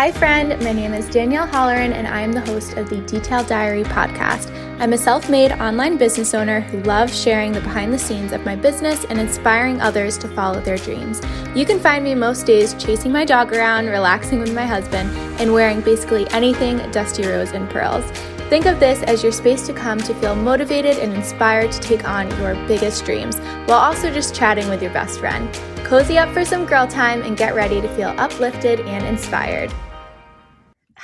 Hi, 0.00 0.10
friend. 0.10 0.58
My 0.64 0.72
name 0.72 0.94
is 0.94 1.10
Danielle 1.10 1.46
Holleran, 1.46 1.92
and 1.92 2.08
I 2.08 2.22
am 2.22 2.32
the 2.32 2.40
host 2.40 2.78
of 2.78 2.88
the 2.88 3.02
Detailed 3.02 3.48
Diary 3.48 3.84
podcast. 3.84 4.50
I'm 4.80 4.94
a 4.94 4.96
self 4.96 5.28
made 5.28 5.52
online 5.52 5.98
business 5.98 6.32
owner 6.32 6.60
who 6.60 6.82
loves 6.84 7.22
sharing 7.22 7.52
the 7.52 7.60
behind 7.60 7.92
the 7.92 7.98
scenes 7.98 8.32
of 8.32 8.46
my 8.46 8.56
business 8.56 9.04
and 9.04 9.20
inspiring 9.20 9.78
others 9.82 10.16
to 10.16 10.28
follow 10.28 10.58
their 10.62 10.78
dreams. 10.78 11.20
You 11.54 11.66
can 11.66 11.78
find 11.78 12.02
me 12.02 12.14
most 12.14 12.46
days 12.46 12.72
chasing 12.82 13.12
my 13.12 13.26
dog 13.26 13.52
around, 13.52 13.88
relaxing 13.88 14.40
with 14.40 14.54
my 14.54 14.64
husband, 14.64 15.10
and 15.38 15.52
wearing 15.52 15.82
basically 15.82 16.26
anything 16.30 16.78
Dusty 16.92 17.26
Rose 17.26 17.52
and 17.52 17.68
Pearls. 17.68 18.10
Think 18.48 18.64
of 18.64 18.80
this 18.80 19.02
as 19.02 19.22
your 19.22 19.32
space 19.32 19.66
to 19.66 19.74
come 19.74 19.98
to 19.98 20.14
feel 20.14 20.34
motivated 20.34 20.96
and 20.96 21.12
inspired 21.12 21.72
to 21.72 21.78
take 21.78 22.08
on 22.08 22.30
your 22.38 22.54
biggest 22.66 23.04
dreams 23.04 23.38
while 23.66 23.80
also 23.80 24.10
just 24.10 24.34
chatting 24.34 24.70
with 24.70 24.80
your 24.80 24.94
best 24.94 25.20
friend. 25.20 25.54
Cozy 25.84 26.16
up 26.16 26.32
for 26.32 26.42
some 26.42 26.64
girl 26.64 26.86
time 26.86 27.20
and 27.20 27.36
get 27.36 27.54
ready 27.54 27.82
to 27.82 27.88
feel 27.96 28.14
uplifted 28.16 28.80
and 28.80 29.04
inspired. 29.04 29.70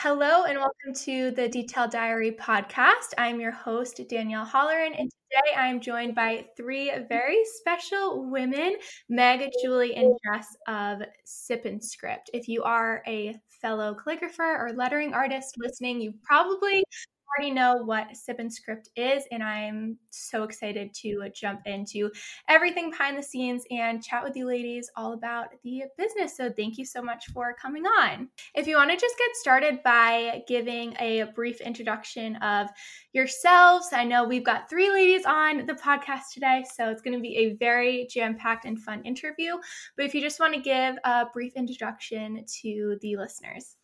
Hello, 0.09 0.45
and 0.45 0.57
welcome 0.57 0.95
to 1.05 1.33
the 1.33 1.49
Detailed 1.49 1.91
Diary 1.91 2.31
podcast. 2.31 3.13
I'm 3.19 3.41
your 3.41 3.51
host, 3.51 4.01
Danielle 4.09 4.47
Holleran, 4.47 4.95
and 4.97 5.11
today 5.11 5.57
I'm 5.57 5.81
joined 5.81 6.15
by 6.15 6.47
three 6.57 6.93
very 7.09 7.43
special 7.57 8.31
women 8.31 8.77
Meg, 9.09 9.51
Julie, 9.61 9.97
and 9.97 10.17
Jess 10.25 10.47
of 10.69 11.01
Sip 11.25 11.65
and 11.65 11.83
Script. 11.83 12.31
If 12.33 12.47
you 12.47 12.63
are 12.63 13.03
a 13.09 13.35
fellow 13.61 13.97
calligrapher 13.97 14.61
or 14.61 14.75
lettering 14.77 15.13
artist 15.13 15.57
listening, 15.59 16.01
you 16.01 16.15
probably 16.23 16.85
already 17.29 17.53
know 17.53 17.77
what 17.77 18.17
Sip 18.17 18.39
and 18.39 18.53
Script 18.53 18.91
is, 18.97 19.25
and 19.31 19.43
I'm 19.43 19.99
so 20.11 20.43
excited 20.43 20.93
to 20.95 21.23
uh, 21.25 21.29
jump 21.35 21.61
into 21.67 22.11
everything 22.49 22.91
behind 22.91 23.19
the 23.19 23.23
scenes 23.23 23.65
and 23.71 24.03
chat 24.03 24.23
with 24.23 24.37
you 24.37 24.47
ladies 24.47 24.91
all 24.97 25.13
about 25.13 25.49
the 25.65 25.83
business. 25.99 26.37
So, 26.37 26.51
thank 26.51 26.79
you 26.79 26.85
so 26.85 27.03
much 27.03 27.27
for 27.33 27.55
coming 27.61 27.85
on. 27.85 28.29
If 28.55 28.67
you 28.67 28.77
want 28.77 28.91
to 28.91 28.97
just 28.97 29.19
get 29.19 29.37
started 29.37 29.83
by 29.83 30.43
giving 30.47 30.95
a 30.99 31.25
brief 31.35 31.61
introduction 31.61 32.37
of 32.37 32.69
yourselves, 33.13 33.89
I 33.93 34.05
know 34.05 34.25
we've 34.25 34.45
got 34.45 34.69
three 34.69 34.91
ladies 34.91 35.25
on 35.27 35.67
the 35.67 35.75
podcast 35.75 36.33
today, 36.33 36.65
so 36.75 36.91
it's 36.91 37.03
going 37.03 37.17
to 37.17 37.23
be 37.23 37.37
a 37.37 37.55
very 37.55 38.07
jam 38.11 38.37
packed 38.37 38.65
and 38.65 38.79
fun 38.79 39.03
interview. 39.05 39.57
But 39.97 40.07
if 40.07 40.15
you 40.15 40.21
just 40.21 40.41
want 40.41 40.55
to 40.55 40.61
give 40.61 40.97
a 41.05 41.27
brief 41.33 41.55
introduction 41.57 42.45
to 42.63 42.99
the 43.01 43.17
listeners. 43.17 43.77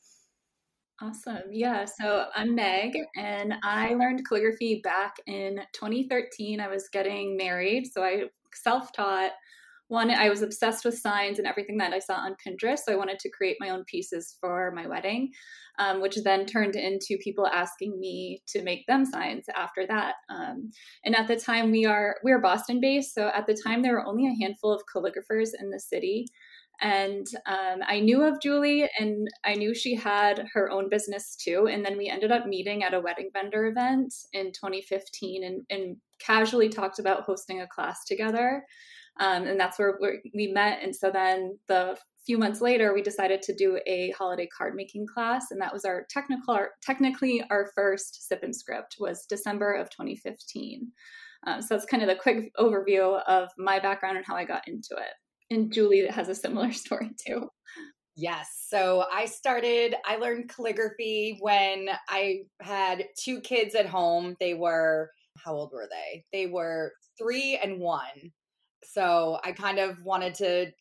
Awesome. 1.02 1.42
Yeah. 1.50 1.84
So 1.84 2.26
I'm 2.32 2.54
Meg, 2.54 2.92
and 3.16 3.54
I 3.64 3.94
learned 3.94 4.24
calligraphy 4.28 4.82
back 4.84 5.16
in 5.26 5.58
2013. 5.72 6.60
I 6.60 6.68
was 6.68 6.88
getting 6.92 7.36
married. 7.36 7.88
So 7.92 8.04
I 8.04 8.26
self 8.54 8.92
taught. 8.92 9.32
One, 9.88 10.12
I 10.12 10.28
was 10.28 10.42
obsessed 10.42 10.84
with 10.84 10.96
signs 10.96 11.38
and 11.38 11.46
everything 11.46 11.76
that 11.78 11.92
I 11.92 11.98
saw 11.98 12.14
on 12.14 12.36
Pinterest. 12.46 12.78
So 12.86 12.92
I 12.92 12.96
wanted 12.96 13.18
to 13.18 13.30
create 13.30 13.56
my 13.58 13.70
own 13.70 13.82
pieces 13.84 14.36
for 14.40 14.70
my 14.70 14.86
wedding, 14.86 15.32
um, 15.80 16.00
which 16.00 16.16
then 16.22 16.46
turned 16.46 16.76
into 16.76 17.18
people 17.22 17.48
asking 17.48 17.98
me 17.98 18.40
to 18.48 18.62
make 18.62 18.86
them 18.86 19.04
signs 19.04 19.46
after 19.56 19.84
that. 19.88 20.14
Um, 20.30 20.70
and 21.04 21.16
at 21.16 21.26
the 21.26 21.36
time, 21.36 21.72
we 21.72 21.84
are 21.84 22.14
we 22.22 22.30
are 22.30 22.40
Boston 22.40 22.80
based. 22.80 23.12
So 23.12 23.28
at 23.34 23.48
the 23.48 23.60
time, 23.60 23.82
there 23.82 23.94
were 23.94 24.06
only 24.06 24.28
a 24.28 24.40
handful 24.40 24.72
of 24.72 24.82
calligraphers 24.94 25.50
in 25.60 25.70
the 25.70 25.80
city. 25.80 26.26
And 26.82 27.28
um, 27.46 27.80
I 27.86 28.00
knew 28.00 28.22
of 28.22 28.40
Julie 28.40 28.88
and 28.98 29.28
I 29.44 29.54
knew 29.54 29.72
she 29.72 29.94
had 29.94 30.48
her 30.52 30.68
own 30.68 30.88
business 30.88 31.36
too. 31.36 31.68
And 31.70 31.84
then 31.84 31.96
we 31.96 32.08
ended 32.08 32.32
up 32.32 32.46
meeting 32.46 32.82
at 32.82 32.92
a 32.92 33.00
wedding 33.00 33.30
vendor 33.32 33.66
event 33.66 34.12
in 34.32 34.46
2015 34.46 35.44
and, 35.44 35.62
and 35.70 35.96
casually 36.18 36.68
talked 36.68 36.98
about 36.98 37.22
hosting 37.22 37.60
a 37.60 37.68
class 37.68 38.04
together. 38.04 38.64
Um, 39.20 39.44
and 39.44 39.60
that's 39.60 39.78
where 39.78 39.96
we 40.34 40.48
met. 40.48 40.80
And 40.82 40.94
so 40.94 41.12
then 41.12 41.56
the 41.68 41.96
few 42.26 42.36
months 42.36 42.60
later, 42.60 42.92
we 42.92 43.02
decided 43.02 43.42
to 43.42 43.54
do 43.54 43.78
a 43.86 44.10
holiday 44.10 44.48
card 44.56 44.74
making 44.74 45.06
class, 45.12 45.50
and 45.50 45.60
that 45.60 45.72
was 45.72 45.84
our 45.84 46.06
technical, 46.08 46.66
technically 46.80 47.42
our 47.50 47.70
first 47.74 48.28
sip 48.28 48.44
and 48.44 48.54
script 48.54 48.96
was 49.00 49.26
December 49.26 49.72
of 49.72 49.90
2015. 49.90 50.92
Um, 51.44 51.60
so 51.60 51.74
that's 51.74 51.84
kind 51.84 52.02
of 52.02 52.08
the 52.08 52.14
quick 52.14 52.52
overview 52.56 53.20
of 53.26 53.48
my 53.58 53.80
background 53.80 54.16
and 54.16 54.24
how 54.24 54.36
I 54.36 54.44
got 54.44 54.68
into 54.68 54.94
it 54.96 55.14
and 55.52 55.72
Julie 55.72 56.06
has 56.06 56.28
a 56.28 56.34
similar 56.34 56.72
story 56.84 57.10
too. 57.24 57.48
Yes. 58.14 58.66
So 58.68 59.04
I 59.12 59.24
started, 59.24 59.94
I 60.04 60.16
learned 60.16 60.50
calligraphy 60.50 61.38
when 61.40 61.88
I 62.08 62.40
had 62.60 63.04
two 63.18 63.40
kids 63.40 63.74
at 63.74 63.86
home. 63.86 64.36
They 64.38 64.54
were, 64.54 65.10
how 65.38 65.54
old 65.54 65.72
were 65.72 65.88
they? 65.90 66.24
They 66.32 66.46
were 66.46 66.92
three 67.18 67.58
and 67.62 67.80
one. 67.80 68.32
So 68.84 69.38
I 69.44 69.52
kind 69.52 69.78
of 69.78 70.04
wanted 70.04 70.34
to 70.34 70.72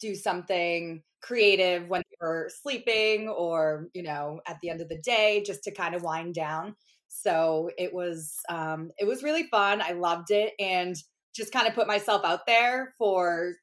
do 0.00 0.16
something 0.16 1.02
creative 1.22 1.88
when 1.88 2.02
they 2.10 2.16
were 2.20 2.50
sleeping 2.62 3.28
or, 3.28 3.86
you 3.94 4.02
know, 4.02 4.40
at 4.48 4.58
the 4.60 4.68
end 4.68 4.80
of 4.80 4.88
the 4.88 4.98
day, 4.98 5.44
just 5.46 5.62
to 5.64 5.70
kind 5.70 5.94
of 5.94 6.02
wind 6.02 6.34
down. 6.34 6.74
So 7.08 7.70
it 7.78 7.94
was, 7.94 8.34
um, 8.48 8.90
it 8.98 9.06
was 9.06 9.22
really 9.22 9.44
fun. 9.44 9.80
I 9.80 9.92
loved 9.92 10.32
it. 10.32 10.54
And 10.58 10.96
just 11.34 11.52
kind 11.52 11.66
of 11.66 11.74
put 11.74 11.86
myself 11.86 12.24
out 12.24 12.46
there 12.46 12.94
for 12.98 13.54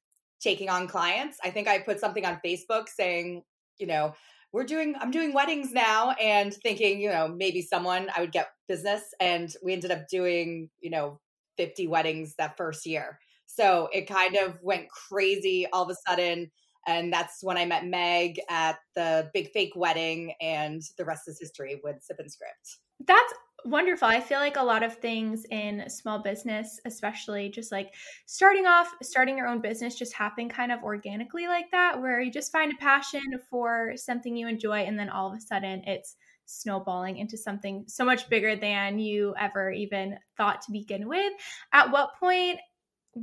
taking 0.41 0.69
on 0.69 0.87
clients. 0.87 1.37
I 1.43 1.49
think 1.49 1.67
I 1.67 1.79
put 1.79 1.99
something 1.99 2.25
on 2.25 2.39
Facebook 2.45 2.87
saying, 2.89 3.43
you 3.77 3.87
know, 3.87 4.13
we're 4.53 4.65
doing 4.65 4.95
I'm 4.99 5.11
doing 5.11 5.33
weddings 5.33 5.71
now 5.71 6.11
and 6.11 6.53
thinking, 6.53 6.99
you 6.99 7.09
know, 7.09 7.27
maybe 7.27 7.61
someone 7.61 8.09
I 8.15 8.21
would 8.21 8.31
get 8.31 8.49
business 8.67 9.03
and 9.19 9.53
we 9.63 9.73
ended 9.73 9.91
up 9.91 10.07
doing, 10.09 10.69
you 10.79 10.89
know, 10.89 11.19
50 11.57 11.87
weddings 11.87 12.35
that 12.37 12.57
first 12.57 12.85
year. 12.85 13.19
So 13.45 13.89
it 13.93 14.07
kind 14.07 14.35
of 14.35 14.57
went 14.61 14.89
crazy 14.89 15.67
all 15.71 15.83
of 15.83 15.89
a 15.89 16.09
sudden 16.09 16.51
and 16.87 17.13
that's 17.13 17.43
when 17.43 17.57
I 17.57 17.65
met 17.65 17.85
Meg 17.85 18.39
at 18.49 18.77
the 18.95 19.29
big 19.33 19.51
fake 19.51 19.73
wedding 19.75 20.33
and 20.41 20.81
the 20.97 21.05
rest 21.05 21.27
is 21.27 21.39
history 21.39 21.79
with 21.83 22.01
Sip 22.01 22.17
and 22.19 22.31
Script. 22.31 22.77
That's 23.05 23.33
wonderful. 23.65 24.07
I 24.07 24.19
feel 24.19 24.39
like 24.39 24.57
a 24.57 24.63
lot 24.63 24.83
of 24.83 24.97
things 24.97 25.45
in 25.49 25.89
small 25.89 26.19
business, 26.19 26.79
especially 26.85 27.49
just 27.49 27.71
like 27.71 27.93
starting 28.25 28.65
off, 28.65 28.93
starting 29.01 29.37
your 29.37 29.47
own 29.47 29.61
business, 29.61 29.95
just 29.95 30.13
happen 30.13 30.49
kind 30.49 30.71
of 30.71 30.83
organically 30.83 31.47
like 31.47 31.69
that, 31.71 32.01
where 32.01 32.21
you 32.21 32.31
just 32.31 32.51
find 32.51 32.71
a 32.73 32.77
passion 32.77 33.21
for 33.49 33.93
something 33.95 34.35
you 34.35 34.47
enjoy, 34.47 34.79
and 34.79 34.97
then 34.97 35.09
all 35.09 35.31
of 35.31 35.37
a 35.37 35.41
sudden 35.41 35.83
it's 35.85 36.15
snowballing 36.45 37.17
into 37.17 37.37
something 37.37 37.85
so 37.87 38.03
much 38.03 38.27
bigger 38.29 38.55
than 38.55 38.99
you 38.99 39.33
ever 39.39 39.71
even 39.71 40.17
thought 40.35 40.61
to 40.61 40.71
begin 40.71 41.07
with. 41.07 41.31
At 41.71 41.91
what 41.91 42.15
point 42.19 42.59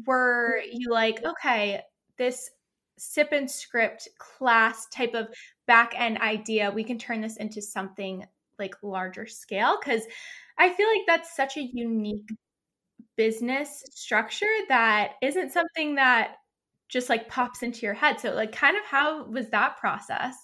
were 0.07 0.61
mm-hmm. 0.61 0.77
you 0.79 0.91
like, 0.91 1.25
okay, 1.25 1.83
this 2.17 2.51
sip 2.97 3.33
and 3.33 3.51
script 3.51 4.09
class 4.19 4.87
type 4.89 5.15
of 5.15 5.29
back 5.67 5.95
end 5.97 6.19
idea, 6.19 6.71
we 6.71 6.85
can 6.85 6.99
turn 6.99 7.21
this 7.21 7.37
into 7.37 7.63
something 7.63 8.25
like 8.59 8.75
larger 8.83 9.27
scale 9.27 9.79
because 9.81 10.03
I 10.59 10.71
feel 10.71 10.89
like 10.89 11.03
that's 11.07 11.37
such 11.37 11.57
a 11.57 11.69
unique 11.73 12.29
business 13.17 13.85
structure 13.91 14.47
that 14.69 15.13
isn't 15.23 15.53
something 15.53 15.97
that 15.97 16.37
just 16.89 17.09
like 17.09 17.29
pops 17.29 17.63
into 17.63 17.81
your 17.81 17.95
head. 17.95 18.19
So 18.21 18.33
like 18.33 18.53
kind 18.53 18.77
of 18.77 18.85
how 18.85 19.27
was 19.27 19.51
that 19.51 19.77
process? 19.77 20.35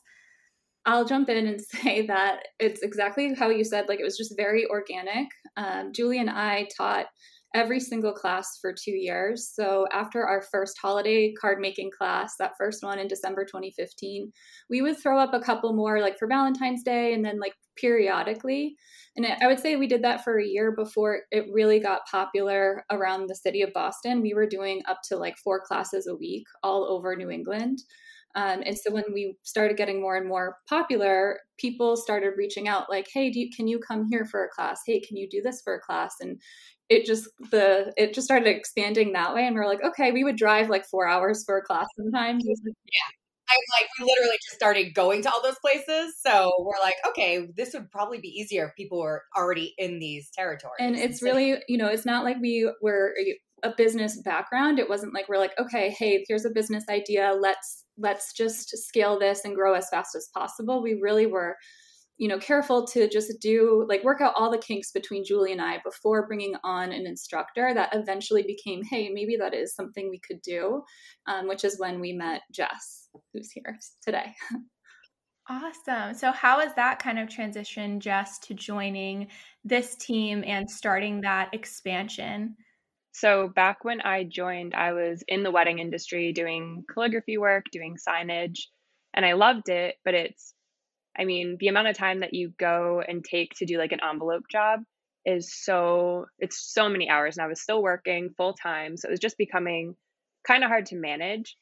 I'll 0.86 1.04
jump 1.04 1.28
in 1.28 1.47
and 1.47 1.60
say 1.82 2.06
that 2.06 2.41
it's 2.58 2.82
exactly 2.82 3.34
how 3.34 3.48
you 3.50 3.64
said 3.64 3.88
like 3.88 4.00
it 4.00 4.04
was 4.04 4.19
just 4.19 4.36
very 4.36 4.66
organic. 4.66 5.28
Um, 5.56 5.92
Julie 5.92 6.19
and 6.19 6.31
I 6.31 6.69
taught 6.76 7.06
every 7.54 7.78
single 7.78 8.12
class 8.12 8.58
for 8.60 8.72
two 8.72 8.91
years. 8.91 9.48
So 9.54 9.86
after 9.92 10.26
our 10.26 10.42
first 10.42 10.76
holiday 10.82 11.32
card 11.41 11.60
making 11.60 11.92
class, 11.96 12.34
that 12.38 12.54
first 12.58 12.82
one 12.82 12.98
in 12.98 13.06
December 13.06 13.44
2015, 13.44 14.32
we 14.69 14.82
would 14.82 14.98
throw 14.98 15.19
up 15.20 15.32
a 15.32 15.41
couple 15.41 15.72
more 15.72 16.00
like 16.00 16.19
for 16.19 16.26
Valentine's 16.26 16.82
Day 16.82 17.14
and 17.14 17.25
then 17.25 17.38
like 17.38 17.54
periodically. 17.76 18.76
And 19.16 19.26
I 19.26 19.46
would 19.46 19.60
say 19.60 19.76
we 19.76 19.86
did 19.86 20.02
that 20.02 20.24
for 20.24 20.38
a 20.38 20.46
year 20.46 20.72
before 20.72 21.20
it 21.30 21.46
really 21.52 21.78
got 21.78 22.06
popular 22.10 22.84
around 22.90 23.28
the 23.28 23.34
city 23.34 23.62
of 23.62 23.72
Boston. 23.72 24.22
We 24.22 24.34
were 24.34 24.46
doing 24.46 24.82
up 24.86 24.98
to 25.08 25.16
like 25.16 25.36
four 25.38 25.60
classes 25.60 26.06
a 26.06 26.16
week 26.16 26.46
all 26.62 26.84
over 26.84 27.14
New 27.14 27.30
England. 27.30 27.80
Um, 28.36 28.62
and 28.66 28.76
so 28.76 28.90
when 28.92 29.04
we 29.12 29.36
started 29.44 29.76
getting 29.76 30.00
more 30.00 30.16
and 30.16 30.26
more 30.26 30.56
popular, 30.68 31.38
people 31.56 31.96
started 31.96 32.32
reaching 32.37 32.66
out 32.66 32.90
like, 32.90 33.06
"Hey, 33.12 33.31
you, 33.32 33.49
can 33.56 33.69
you 33.69 33.78
come 33.78 34.08
here 34.10 34.25
for 34.25 34.44
a 34.44 34.49
class? 34.49 34.81
Hey, 34.84 34.99
can 34.99 35.16
you 35.16 35.28
do 35.28 35.40
this 35.40 35.62
for 35.62 35.76
a 35.76 35.81
class?" 35.81 36.16
And 36.20 36.40
it 36.88 37.06
just 37.06 37.28
the 37.50 37.93
it 37.96 38.14
just 38.14 38.26
started 38.26 38.49
expanding 38.49 39.12
that 39.12 39.34
way 39.34 39.46
and 39.46 39.54
we 39.54 39.60
are 39.60 39.66
like 39.66 39.82
okay 39.82 40.12
we 40.12 40.22
would 40.25 40.37
drive 40.37 40.69
like 40.69 40.84
four 40.84 41.08
hours 41.08 41.43
for 41.44 41.56
a 41.56 41.62
class 41.62 41.87
sometimes 41.96 42.44
yeah 42.46 43.24
I'm 43.50 43.81
like, 43.81 43.88
we 43.99 44.05
literally 44.06 44.37
just 44.43 44.56
started 44.56 44.94
going 44.94 45.23
to 45.23 45.31
all 45.31 45.43
those 45.43 45.58
places. 45.58 46.14
So 46.25 46.50
we're 46.61 46.82
like, 46.82 46.94
okay, 47.08 47.49
this 47.56 47.75
would 47.75 47.91
probably 47.91 48.19
be 48.19 48.29
easier 48.29 48.67
if 48.67 48.75
people 48.75 49.00
were 49.00 49.23
already 49.37 49.75
in 49.79 49.99
these 49.99 50.31
territories. 50.31 50.76
And 50.81 50.96
it's 50.96 51.23
really, 51.23 51.56
you 51.69 51.76
know, 51.76 51.88
it's 51.88 52.06
not 52.06 52.25
like 52.25 52.37
we 52.41 52.70
were 52.81 53.14
a 53.62 53.70
business 53.76 54.20
background. 54.23 54.79
It 54.79 54.88
wasn't 54.88 55.14
like 55.14 55.29
we're 55.29 55.38
like, 55.38 55.52
okay, 55.58 55.94
hey, 55.99 56.25
here's 56.29 56.44
a 56.44 56.50
business 56.50 56.85
idea. 56.88 57.35
Let's 57.38 57.85
let's 57.96 58.32
just 58.32 58.76
scale 58.76 59.19
this 59.19 59.44
and 59.44 59.55
grow 59.55 59.75
as 59.75 59.88
fast 59.88 60.14
as 60.14 60.29
possible. 60.35 60.82
We 60.82 60.94
really 61.00 61.26
were 61.26 61.56
you 62.17 62.29
know 62.29 62.38
careful 62.38 62.87
to 62.87 63.08
just 63.08 63.32
do 63.40 63.85
like 63.88 64.05
work 64.05 64.20
out 64.20 64.35
all 64.37 64.50
the 64.50 64.58
kinks 64.58 64.93
between 64.93 65.25
julie 65.25 65.50
and 65.50 65.61
i 65.61 65.79
before 65.85 66.26
bringing 66.26 66.55
on 66.62 66.93
an 66.93 67.06
instructor 67.06 67.73
that 67.75 67.93
eventually 67.93 68.44
became 68.44 68.85
hey 68.85 69.08
maybe 69.08 69.37
that 69.37 69.52
is 69.52 69.75
something 69.75 70.08
we 70.08 70.20
could 70.20 70.40
do 70.43 70.82
um, 71.26 71.49
which 71.49 71.64
is 71.64 71.79
when 71.79 72.00
we 72.00 72.12
met 72.12 72.43
jess 72.52 73.03
who's 73.32 73.50
here 73.52 73.78
today 74.02 74.34
Awesome. 75.49 76.14
So, 76.14 76.32
how 76.32 76.61
is 76.61 76.72
that 76.75 76.99
kind 76.99 77.19
of 77.19 77.28
transition 77.28 78.00
just 78.00 78.44
to 78.44 78.55
joining 78.55 79.28
this 79.62 79.94
team 79.96 80.43
and 80.46 80.70
starting 80.70 81.20
that 81.20 81.50
expansion? 81.52 82.56
So, 83.12 83.49
back 83.49 83.84
when 83.84 84.00
I 84.00 84.25
joined, 84.25 84.75
I 84.75 84.93
was 84.94 85.22
in 85.28 85.43
the 85.43 85.50
wedding 85.50 85.81
industry 85.81 86.32
doing 86.32 86.84
calligraphy 86.93 87.37
work, 87.37 87.66
doing 87.70 87.96
signage, 87.96 88.61
and 89.12 89.26
I 89.26 89.34
loved 89.34 89.69
it. 89.69 89.96
But 90.02 90.14
it's, 90.14 90.55
I 91.19 91.26
mean, 91.26 91.58
the 91.61 91.69
amount 91.69 91.88
of 91.88 91.96
time 91.96 92.20
that 92.20 92.32
you 92.32 92.52
go 92.58 93.02
and 93.06 93.22
take 93.22 93.52
to 93.56 93.66
do 93.66 93.76
like 93.76 93.93
an 93.93 94.00
envelope 94.02 94.44
job 94.50 94.81
is 95.26 95.55
so, 95.55 96.25
it's 96.38 96.72
so 96.72 96.88
many 96.88 97.11
hours. 97.11 97.37
And 97.37 97.44
I 97.44 97.49
was 97.49 97.61
still 97.61 97.82
working 97.82 98.31
full 98.38 98.55
time. 98.55 98.96
So, 98.96 99.08
it 99.08 99.11
was 99.11 99.20
just 99.20 99.37
becoming 99.37 99.94
kind 100.46 100.64
of 100.64 100.70
hard 100.70 100.87
to 100.87 100.96
manage. 100.96 101.55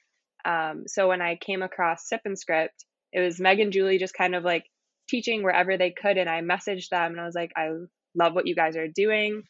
Um, 0.45 0.85
so, 0.87 1.09
when 1.09 1.23
I 1.23 1.37
came 1.37 1.63
across 1.63 2.09
Sip 2.09 2.21
and 2.25 2.39
Script, 2.39 2.85
it 3.13 3.21
was 3.21 3.41
Meg 3.41 3.61
and 3.61 3.73
Julie 3.73 3.99
just 3.99 4.15
kind 4.15 4.35
of 4.35 4.45
like 4.45 4.65
teaching 5.09 5.43
wherever 5.43 5.77
they 5.77 5.91
could. 5.91 6.17
And 6.17 6.29
I 6.29 6.41
messaged 6.41 6.89
them 6.91 7.13
and 7.13 7.21
I 7.21 7.25
was 7.27 7.35
like, 7.35 7.53
I 7.57 7.69
love 8.15 8.35
what 8.35 8.47
you 8.47 8.55
guys 8.55 8.77
are 8.77 8.89
doing. 8.89 9.43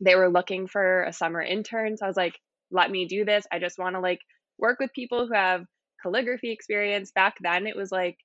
They 0.00 0.16
were 0.16 0.30
looking 0.30 0.66
for 0.66 1.04
a 1.04 1.12
summer 1.12 1.42
intern. 1.42 1.96
So 1.96 2.06
I 2.06 2.08
was 2.08 2.16
like, 2.16 2.38
let 2.70 2.90
me 2.90 3.06
do 3.06 3.24
this. 3.24 3.46
I 3.52 3.58
just 3.58 3.78
want 3.78 3.94
to 3.94 4.00
like 4.00 4.20
work 4.58 4.78
with 4.80 4.92
people 4.94 5.26
who 5.26 5.34
have 5.34 5.62
calligraphy 6.02 6.52
experience. 6.52 7.12
Back 7.12 7.34
then, 7.40 7.66
it 7.66 7.76
was 7.76 7.92
like 7.92 8.16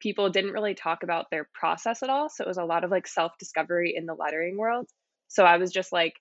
people 0.00 0.30
didn't 0.30 0.52
really 0.52 0.74
talk 0.74 1.02
about 1.02 1.26
their 1.30 1.48
process 1.54 2.02
at 2.02 2.10
all. 2.10 2.28
So 2.28 2.44
it 2.44 2.48
was 2.48 2.58
a 2.58 2.64
lot 2.64 2.84
of 2.84 2.90
like 2.90 3.06
self 3.06 3.32
discovery 3.38 3.94
in 3.96 4.06
the 4.06 4.14
lettering 4.14 4.58
world. 4.58 4.86
So 5.28 5.44
I 5.44 5.56
was 5.56 5.72
just 5.72 5.92
like 5.92 6.14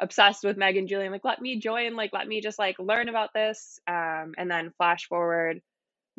obsessed 0.00 0.44
with 0.44 0.56
Meg 0.56 0.76
and 0.76 0.88
Julie. 0.88 1.06
I'm 1.06 1.12
like, 1.12 1.24
let 1.24 1.40
me 1.40 1.58
join, 1.60 1.96
like, 1.96 2.12
let 2.12 2.28
me 2.28 2.40
just 2.40 2.58
like 2.58 2.78
learn 2.78 3.08
about 3.08 3.30
this. 3.34 3.78
Um, 3.88 4.34
and 4.38 4.50
then 4.50 4.72
flash 4.78 5.06
forward 5.08 5.60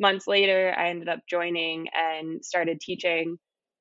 months 0.00 0.26
later, 0.26 0.74
I 0.76 0.88
ended 0.90 1.08
up 1.08 1.20
joining 1.28 1.88
and 1.94 2.44
started 2.44 2.80
teaching 2.80 3.38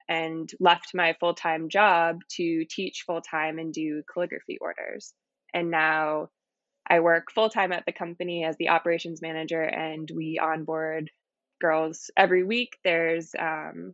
and 0.09 0.49
left 0.59 0.91
my 0.93 1.15
full 1.19 1.33
time 1.33 1.69
job 1.69 2.19
to 2.37 2.65
teach 2.69 3.03
full 3.07 3.21
time 3.21 3.59
and 3.59 3.73
do 3.73 4.03
calligraphy 4.13 4.57
orders. 4.61 5.13
And 5.53 5.71
now 5.71 6.29
I 6.89 6.99
work 6.99 7.31
full 7.33 7.49
time 7.49 7.71
at 7.71 7.85
the 7.85 7.93
company 7.93 8.43
as 8.45 8.57
the 8.57 8.69
operations 8.69 9.21
manager, 9.21 9.61
and 9.63 10.09
we 10.15 10.39
onboard 10.41 11.09
girls 11.61 12.11
every 12.17 12.43
week. 12.43 12.77
There's 12.83 13.31
um, 13.39 13.93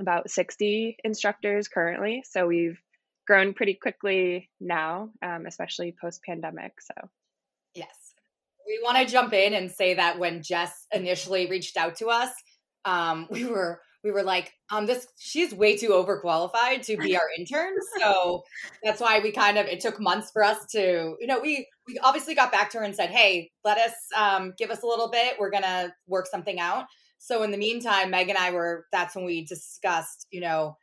about 0.00 0.30
60 0.30 0.96
instructors 1.04 1.68
currently. 1.68 2.22
So 2.30 2.46
we've 2.46 2.78
grown 3.26 3.54
pretty 3.54 3.74
quickly 3.74 4.50
now, 4.60 5.10
um, 5.22 5.46
especially 5.46 5.94
post 6.00 6.22
pandemic. 6.24 6.80
So, 6.80 7.08
yes. 7.74 7.96
We 8.66 8.80
want 8.82 8.96
to 8.96 9.12
jump 9.12 9.34
in 9.34 9.52
and 9.52 9.70
say 9.70 9.94
that 9.94 10.18
when 10.18 10.42
Jess 10.42 10.86
initially 10.92 11.50
reached 11.50 11.76
out 11.76 11.96
to 11.96 12.06
us, 12.06 12.30
um, 12.84 13.26
we 13.30 13.44
were 13.44 13.80
we 14.04 14.12
were 14.12 14.22
like, 14.22 14.52
um, 14.70 14.84
this 14.84 15.06
she's 15.18 15.54
way 15.54 15.76
too 15.76 15.88
overqualified 15.88 16.82
to 16.82 16.96
be 16.98 17.16
our 17.16 17.28
intern. 17.38 17.72
So 17.98 18.42
that's 18.82 19.00
why 19.00 19.20
we 19.20 19.32
kind 19.32 19.56
of 19.56 19.66
it 19.66 19.80
took 19.80 19.98
months 19.98 20.30
for 20.30 20.44
us 20.44 20.66
to, 20.72 21.16
you 21.18 21.26
know, 21.26 21.40
we 21.40 21.66
we 21.88 21.98
obviously 21.98 22.34
got 22.34 22.52
back 22.52 22.70
to 22.70 22.78
her 22.78 22.84
and 22.84 22.94
said, 22.94 23.10
hey, 23.10 23.50
let 23.64 23.78
us 23.78 23.94
um, 24.16 24.52
give 24.58 24.70
us 24.70 24.82
a 24.82 24.86
little 24.86 25.10
bit. 25.10 25.36
We're 25.38 25.50
gonna 25.50 25.94
work 26.06 26.26
something 26.26 26.60
out. 26.60 26.84
So 27.18 27.42
in 27.42 27.50
the 27.50 27.56
meantime, 27.56 28.10
Meg 28.10 28.28
and 28.28 28.36
I 28.36 28.50
were 28.50 28.86
that's 28.92 29.16
when 29.16 29.24
we 29.24 29.46
discussed, 29.46 30.26
you 30.30 30.42
know, 30.42 30.76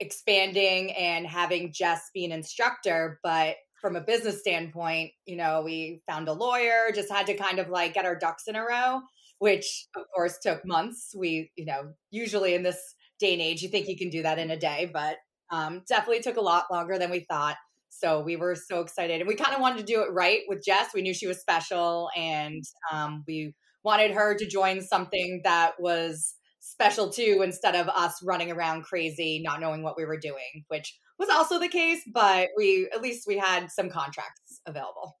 expanding 0.00 0.92
and 0.92 1.26
having 1.26 1.72
Jess 1.72 2.10
be 2.12 2.24
an 2.24 2.32
instructor, 2.32 3.20
but 3.22 3.56
from 3.80 3.96
a 3.96 4.00
business 4.00 4.40
standpoint, 4.40 5.12
you 5.26 5.36
know, 5.36 5.62
we 5.64 6.02
found 6.08 6.28
a 6.28 6.32
lawyer, 6.32 6.90
just 6.94 7.10
had 7.10 7.26
to 7.26 7.34
kind 7.34 7.58
of 7.58 7.68
like 7.68 7.94
get 7.94 8.04
our 8.04 8.16
ducks 8.16 8.44
in 8.46 8.56
a 8.56 8.62
row, 8.62 9.00
which 9.38 9.86
of 9.96 10.04
course 10.14 10.38
took 10.42 10.64
months. 10.66 11.14
We, 11.16 11.50
you 11.56 11.64
know, 11.64 11.92
usually 12.10 12.54
in 12.54 12.62
this 12.62 12.78
day 13.18 13.32
and 13.32 13.42
age, 13.42 13.62
you 13.62 13.68
think 13.68 13.88
you 13.88 13.96
can 13.96 14.10
do 14.10 14.22
that 14.22 14.38
in 14.38 14.50
a 14.50 14.58
day, 14.58 14.90
but 14.92 15.16
um, 15.50 15.82
definitely 15.88 16.20
took 16.20 16.36
a 16.36 16.42
lot 16.42 16.66
longer 16.70 16.98
than 16.98 17.10
we 17.10 17.20
thought. 17.20 17.56
So 17.88 18.20
we 18.20 18.36
were 18.36 18.54
so 18.54 18.80
excited 18.80 19.20
and 19.20 19.28
we 19.28 19.34
kind 19.34 19.54
of 19.54 19.60
wanted 19.60 19.78
to 19.78 19.92
do 19.92 20.02
it 20.02 20.12
right 20.12 20.40
with 20.48 20.64
Jess. 20.64 20.94
We 20.94 21.02
knew 21.02 21.12
she 21.12 21.26
was 21.26 21.40
special 21.40 22.08
and 22.16 22.62
um, 22.92 23.24
we 23.26 23.54
wanted 23.82 24.12
her 24.12 24.34
to 24.34 24.46
join 24.46 24.80
something 24.80 25.40
that 25.44 25.72
was 25.78 26.34
special 26.60 27.10
too 27.10 27.40
instead 27.42 27.74
of 27.74 27.88
us 27.88 28.22
running 28.22 28.52
around 28.52 28.84
crazy, 28.84 29.40
not 29.42 29.60
knowing 29.60 29.82
what 29.82 29.96
we 29.96 30.04
were 30.04 30.18
doing, 30.18 30.64
which 30.68 30.98
was 31.18 31.28
also 31.28 31.58
the 31.58 31.68
case, 31.68 32.00
but 32.12 32.48
we 32.56 32.88
at 32.94 33.02
least 33.02 33.26
we 33.26 33.36
had 33.36 33.70
some 33.70 33.90
contracts 33.90 34.60
available. 34.66 35.18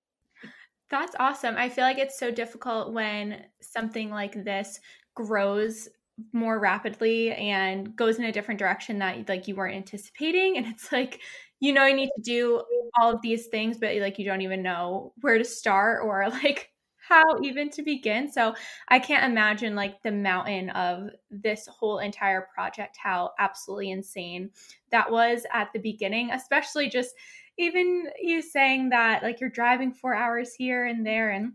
That's 0.90 1.14
awesome. 1.18 1.56
I 1.56 1.68
feel 1.68 1.84
like 1.84 1.98
it's 1.98 2.18
so 2.18 2.30
difficult 2.30 2.92
when 2.92 3.44
something 3.60 4.10
like 4.10 4.44
this 4.44 4.80
grows 5.14 5.88
more 6.32 6.58
rapidly 6.58 7.32
and 7.32 7.94
goes 7.96 8.18
in 8.18 8.24
a 8.24 8.32
different 8.32 8.58
direction 8.58 8.98
that 8.98 9.28
like 9.28 9.48
you 9.48 9.54
weren't 9.54 9.76
anticipating 9.76 10.58
and 10.58 10.66
it's 10.66 10.92
like 10.92 11.20
you 11.60 11.72
know 11.72 11.86
you 11.86 11.94
need 11.94 12.10
to 12.14 12.22
do 12.22 12.62
all 12.98 13.12
of 13.14 13.22
these 13.22 13.46
things 13.46 13.78
but 13.78 13.96
like 13.96 14.18
you 14.18 14.24
don't 14.26 14.42
even 14.42 14.62
know 14.62 15.14
where 15.22 15.38
to 15.38 15.44
start 15.44 16.02
or 16.04 16.28
like 16.28 16.70
how 17.10 17.40
even 17.42 17.68
to 17.70 17.82
begin. 17.82 18.30
So 18.30 18.54
I 18.88 19.00
can't 19.00 19.30
imagine 19.30 19.74
like 19.74 20.02
the 20.02 20.12
mountain 20.12 20.70
of 20.70 21.08
this 21.30 21.66
whole 21.66 21.98
entire 21.98 22.46
project, 22.54 22.96
how 23.02 23.32
absolutely 23.38 23.90
insane 23.90 24.50
that 24.92 25.10
was 25.10 25.44
at 25.52 25.72
the 25.72 25.80
beginning, 25.80 26.30
especially 26.30 26.88
just 26.88 27.14
even 27.58 28.06
you 28.22 28.40
saying 28.40 28.90
that 28.90 29.22
like 29.22 29.40
you're 29.40 29.50
driving 29.50 29.92
four 29.92 30.14
hours 30.14 30.54
here 30.54 30.86
and 30.86 31.04
there 31.04 31.30
and 31.30 31.52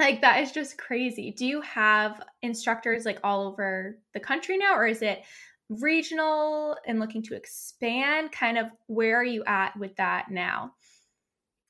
like 0.00 0.20
that 0.22 0.42
is 0.42 0.50
just 0.50 0.76
crazy. 0.76 1.30
Do 1.30 1.46
you 1.46 1.60
have 1.60 2.20
instructors 2.42 3.04
like 3.04 3.20
all 3.22 3.46
over 3.46 3.98
the 4.12 4.20
country 4.20 4.58
now, 4.58 4.74
or 4.74 4.86
is 4.86 5.02
it 5.02 5.22
regional 5.68 6.76
and 6.86 6.98
looking 6.98 7.22
to 7.22 7.36
expand? 7.36 8.32
Kind 8.32 8.58
of 8.58 8.66
where 8.86 9.16
are 9.16 9.24
you 9.24 9.44
at 9.46 9.76
with 9.78 9.94
that 9.96 10.30
now? 10.30 10.72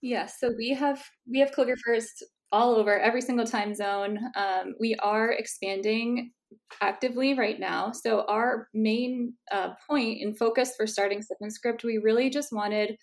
Yes, 0.01 0.39
yeah, 0.43 0.49
so 0.49 0.55
we 0.57 0.71
have 0.71 1.05
we 1.31 1.39
have 1.41 1.53
calligraphers 1.53 2.07
all 2.53 2.77
over 2.77 2.99
every 2.99 3.21
single 3.21 3.47
time 3.47 3.75
zone. 3.75 4.19
Um, 4.37 4.75
we 4.79 4.95
are 4.97 5.33
expanding 5.33 6.31
actively 6.81 7.35
right 7.35 7.59
now. 7.59 7.93
So 7.93 8.25
our 8.29 8.69
main 8.75 9.35
uh, 9.53 9.71
point 9.89 10.23
and 10.23 10.37
focus 10.37 10.75
for 10.77 10.87
starting 10.87 11.23
Sip 11.23 11.39
Script, 11.51 11.85
we 11.85 11.99
really 11.99 12.31
just 12.31 12.53
wanted 12.53 12.97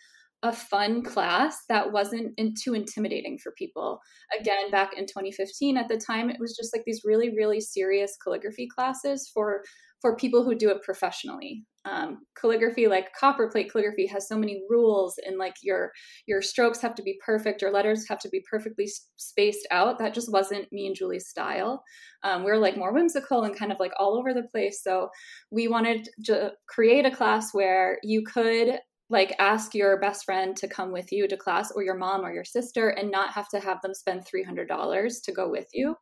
a 0.44 0.52
fun 0.52 1.04
class 1.04 1.66
that 1.70 1.92
wasn't 1.92 2.34
in, 2.38 2.54
too 2.62 2.74
intimidating 2.74 3.38
for 3.38 3.52
people. 3.58 4.00
Again, 4.40 4.72
back 4.72 4.94
in 4.98 5.06
2015, 5.06 5.78
at 5.78 5.88
the 5.88 5.98
time, 5.98 6.30
it 6.30 6.40
was 6.40 6.56
just 6.56 6.74
like 6.76 6.84
these 6.86 7.02
really, 7.06 7.30
really 7.36 7.62
serious 7.62 8.18
calligraphy 8.24 8.68
classes 8.68 9.30
for 9.32 9.62
for 10.02 10.16
people 10.16 10.44
who 10.44 10.56
do 10.56 10.70
it 10.70 10.82
professionally. 10.82 11.64
Um, 11.84 12.20
calligraphy 12.40 12.88
like 12.88 13.08
copperplate 13.20 13.72
calligraphy 13.72 14.06
has 14.06 14.28
so 14.28 14.38
many 14.38 14.62
rules 14.70 15.16
and 15.26 15.40
like 15.40 15.56
your 15.64 15.92
your 16.28 16.40
strokes 16.40 16.80
have 16.82 16.94
to 16.94 17.02
be 17.02 17.18
perfect 17.26 17.60
your 17.60 17.72
letters 17.72 18.08
have 18.08 18.20
to 18.20 18.30
be 18.30 18.44
perfectly 18.50 18.88
spaced 19.16 19.68
out. 19.72 19.98
That 19.98 20.14
just 20.14 20.32
wasn't 20.32 20.72
me 20.72 20.86
and 20.86 20.96
julie's 20.96 21.28
style. 21.28 21.84
Um, 22.24 22.44
we 22.44 22.52
are 22.52 22.60
like 22.60 22.78
more 22.78 22.94
whimsical 22.94 23.44
and 23.44 23.56
kind 23.56 23.72
of 23.72 23.80
like 23.80 23.94
all 23.98 24.16
over 24.16 24.32
the 24.34 24.48
place. 24.52 24.84
So 24.84 25.10
we 25.50 25.68
wanted 25.68 26.08
to 26.26 26.52
create 26.68 27.06
a 27.06 27.16
class 27.16 27.52
where 27.52 27.98
you 28.04 28.24
could 28.24 28.80
like 29.10 29.36
ask 29.40 29.76
your 29.76 30.00
best 30.00 30.24
friend 30.24 30.56
to 30.56 30.68
come 30.68 30.92
with 30.92 31.12
you 31.12 31.28
to 31.28 31.36
class 31.36 31.72
or 31.72 31.84
your 31.84 31.98
mom 31.98 32.22
or 32.22 32.32
your 32.32 32.46
sister 32.46 32.90
and 32.90 33.12
not 33.12 33.34
have 33.34 33.50
to 33.50 33.60
have 33.60 33.82
them 33.82 33.94
spend 33.94 34.24
$300 34.26 35.24
to 35.24 35.32
go 35.34 35.50
with 35.50 35.68
you 35.74 35.96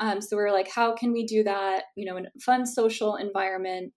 um, 0.00 0.20
so 0.20 0.36
we 0.36 0.42
we're 0.42 0.52
like 0.52 0.70
how 0.70 0.94
can 0.94 1.12
we 1.12 1.24
do 1.26 1.42
that 1.44 1.84
you 1.96 2.04
know 2.06 2.16
in 2.16 2.26
a 2.26 2.40
fun 2.40 2.66
social 2.66 3.16
environment? 3.16 3.92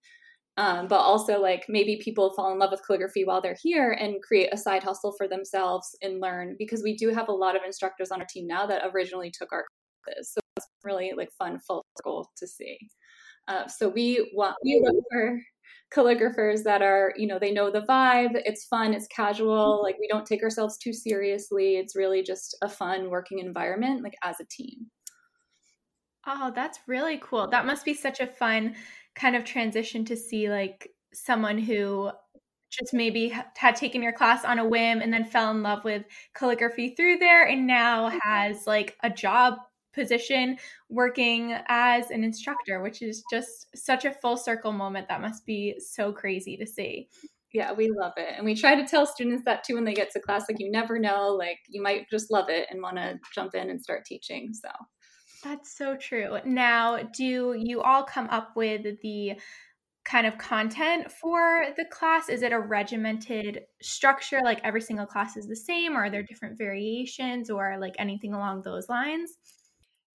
Um, 0.58 0.88
but 0.88 1.00
also 1.00 1.40
like 1.40 1.66
maybe 1.70 2.02
people 2.04 2.34
fall 2.34 2.52
in 2.52 2.60
love 2.60 2.72
with 2.72 2.86
calligraphy 2.86 3.24
while 3.24 3.40
they're 3.40 3.56
here 3.62 3.94
and 3.94 4.22
create 4.22 4.50
a 4.52 4.58
side 4.58 4.84
hustle 4.84 5.14
for 5.18 5.26
themselves 5.26 5.96
and 6.02 6.20
learn 6.20 6.58
because 6.60 6.84
we 6.84 6.98
do 6.98 7.14
have 7.14 7.30
a 7.30 7.34
lot 7.34 7.56
of 7.56 7.62
instructors 7.66 8.12
on 8.12 8.20
our 8.20 8.28
team 8.30 8.46
now 8.46 8.66
that 8.66 8.82
originally 8.94 9.32
took 9.32 9.54
our 9.54 9.64
classes. 10.04 10.34
So 10.34 10.42
it's 10.58 10.68
really 10.84 11.14
like 11.16 11.30
fun 11.38 11.60
full 11.66 11.86
circle 11.98 12.30
to 12.38 12.48
see. 12.48 12.78
Uh, 13.48 13.68
so 13.68 13.90
we 13.90 14.32
want 14.36 14.56
we 14.64 14.82
look 14.84 15.04
for 15.12 15.40
calligraphers 15.96 16.64
that 16.64 16.82
are 16.82 17.14
you 17.18 17.26
know 17.26 17.40
they 17.40 17.52
know 17.52 17.72
the 17.72 17.82
vibe 17.82 18.40
it's 18.46 18.66
fun 18.66 18.94
it's 18.94 19.08
casual 19.08 19.82
like 19.82 19.96
we 20.00 20.08
don't 20.08 20.26
take 20.26 20.44
ourselves 20.44 20.78
too 20.78 20.94
seriously. 20.94 21.78
It's 21.78 21.96
really 21.96 22.22
just 22.22 22.56
a 22.62 22.70
fun 22.70 23.10
working 23.10 23.40
environment 23.40 24.04
like 24.04 24.16
as 24.24 24.40
a 24.40 24.46
team 24.52 24.88
oh 26.30 26.52
that's 26.54 26.80
really 26.88 27.20
cool. 27.22 27.48
That 27.48 27.66
must 27.66 27.86
be 27.86 27.94
such 27.94 28.20
a 28.20 28.28
fun 28.28 28.76
kind 29.16 29.36
of 29.36 29.44
transition 29.44 30.06
to 30.06 30.16
see 30.16 30.50
like 30.50 30.90
someone 31.14 31.58
who 31.58 32.12
just 32.70 32.94
maybe 32.94 33.34
had 33.56 33.76
taken 33.76 34.04
your 34.04 34.14
class 34.14 34.46
on 34.46 34.60
a 34.60 34.68
whim 34.68 35.02
and 35.02 35.12
then 35.12 35.26
fell 35.26 35.50
in 35.50 35.64
love 35.64 35.84
with 35.84 36.04
calligraphy 36.36 36.94
through 36.96 37.18
there 37.18 37.48
and 37.48 37.66
now 37.66 38.10
mm-hmm. 38.10 38.18
has 38.22 38.68
like 38.68 38.96
a 39.02 39.10
job 39.10 39.56
position 39.92 40.56
working 40.90 41.58
as 41.68 42.12
an 42.12 42.24
instructor 42.24 42.80
which 42.82 43.02
is 43.02 43.24
just 43.32 43.76
such 43.76 44.06
a 44.06 44.14
full 44.14 44.38
circle 44.38 44.72
moment. 44.72 45.08
That 45.10 45.22
must 45.22 45.46
be 45.46 45.80
so 45.80 46.14
crazy 46.14 46.56
to 46.58 46.68
see. 46.68 47.10
Yeah 47.52 47.74
we 47.74 47.90
love 47.90 48.14
it. 48.18 48.36
And 48.38 48.46
we 48.46 48.54
try 48.54 48.76
to 48.76 48.88
tell 48.88 49.08
students 49.08 49.44
that 49.46 49.64
too 49.64 49.74
when 49.74 49.86
they 49.86 49.96
get 49.96 50.12
to 50.12 50.20
class 50.20 50.46
like 50.48 50.60
you 50.60 50.72
never 50.72 51.00
know 51.00 51.30
like 51.30 51.58
you 51.68 51.82
might 51.82 52.08
just 52.10 52.30
love 52.30 52.50
it 52.50 52.68
and 52.70 52.84
want 52.84 52.98
to 52.98 53.20
jump 53.34 53.56
in 53.56 53.72
and 53.72 53.82
start 53.82 54.06
teaching 54.06 54.54
so 54.54 54.70
That's 55.44 55.78
so 55.78 55.96
true. 55.96 56.38
Now, 56.46 57.00
do 57.16 57.54
you 57.58 57.82
all 57.82 58.04
come 58.04 58.28
up 58.30 58.56
with 58.56 59.00
the 59.02 59.34
kind 60.04 60.26
of 60.26 60.38
content 60.38 61.12
for 61.12 61.68
the 61.78 61.86
class? 61.86 62.30
Is 62.30 62.42
it 62.42 62.52
a 62.52 62.60
regimented 62.60 63.62
structure, 63.82 64.42
like 64.44 64.60
every 64.64 64.82
single 64.82 65.06
class 65.06 65.38
is 65.38 65.48
the 65.48 65.56
same, 65.56 65.96
or 65.96 66.06
are 66.06 66.10
there 66.10 66.24
different 66.24 66.58
variations, 66.58 67.50
or 67.50 67.78
like 67.80 67.96
anything 68.00 68.34
along 68.34 68.64
those 68.64 68.90
lines? 68.90 69.38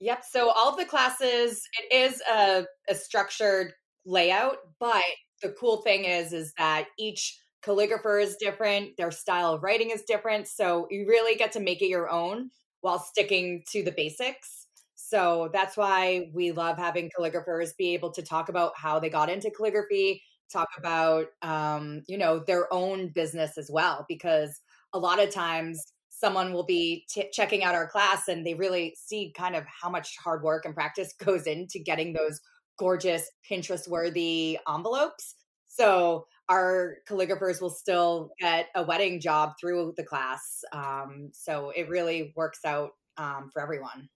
Yep. 0.00 0.24
So 0.30 0.50
all 0.50 0.70
of 0.70 0.76
the 0.76 0.84
classes, 0.84 1.62
it 1.80 1.94
is 1.94 2.20
a, 2.30 2.64
a 2.88 2.94
structured 2.94 3.72
layout, 4.04 4.56
but 4.78 5.02
the 5.40 5.50
cool 5.58 5.82
thing 5.82 6.04
is, 6.04 6.32
is 6.32 6.52
that 6.58 6.86
each 6.98 7.38
calligrapher 7.64 8.22
is 8.22 8.36
different, 8.36 8.96
their 8.98 9.10
style 9.10 9.54
of 9.54 9.62
writing 9.62 9.90
is 9.90 10.02
different. 10.02 10.48
So 10.48 10.86
you 10.90 11.06
really 11.08 11.36
get 11.36 11.52
to 11.52 11.60
make 11.60 11.80
it 11.80 11.88
your 11.88 12.10
own 12.10 12.50
while 12.80 12.98
sticking 12.98 13.62
to 13.70 13.82
the 13.82 13.92
basics. 13.92 14.63
So 15.06 15.50
that's 15.52 15.76
why 15.76 16.30
we 16.32 16.52
love 16.52 16.78
having 16.78 17.10
calligraphers 17.10 17.76
be 17.76 17.92
able 17.92 18.10
to 18.12 18.22
talk 18.22 18.48
about 18.48 18.72
how 18.74 18.98
they 18.98 19.10
got 19.10 19.28
into 19.28 19.50
calligraphy, 19.50 20.22
talk 20.50 20.68
about, 20.78 21.26
um, 21.42 22.02
you 22.08 22.16
know, 22.16 22.38
their 22.38 22.72
own 22.72 23.08
business 23.08 23.58
as 23.58 23.70
well, 23.70 24.06
because 24.08 24.62
a 24.94 24.98
lot 24.98 25.22
of 25.22 25.30
times 25.30 25.82
someone 26.08 26.54
will 26.54 26.64
be 26.64 27.04
t- 27.10 27.28
checking 27.32 27.62
out 27.62 27.74
our 27.74 27.86
class 27.86 28.28
and 28.28 28.46
they 28.46 28.54
really 28.54 28.96
see 28.98 29.30
kind 29.36 29.54
of 29.54 29.64
how 29.66 29.90
much 29.90 30.16
hard 30.22 30.42
work 30.42 30.64
and 30.64 30.74
practice 30.74 31.12
goes 31.22 31.46
into 31.46 31.78
getting 31.78 32.14
those 32.14 32.40
gorgeous 32.78 33.30
Pinterest 33.48 33.86
worthy 33.86 34.58
envelopes. 34.66 35.34
So 35.68 36.26
our 36.48 36.96
calligraphers 37.06 37.60
will 37.60 37.70
still 37.70 38.30
get 38.40 38.68
a 38.74 38.82
wedding 38.82 39.20
job 39.20 39.52
through 39.60 39.92
the 39.98 40.04
class. 40.04 40.64
Um, 40.72 41.28
so 41.34 41.72
it 41.76 41.90
really 41.90 42.32
works 42.36 42.60
out 42.64 42.92
um, 43.18 43.50
for 43.52 43.60
everyone. 43.60 44.08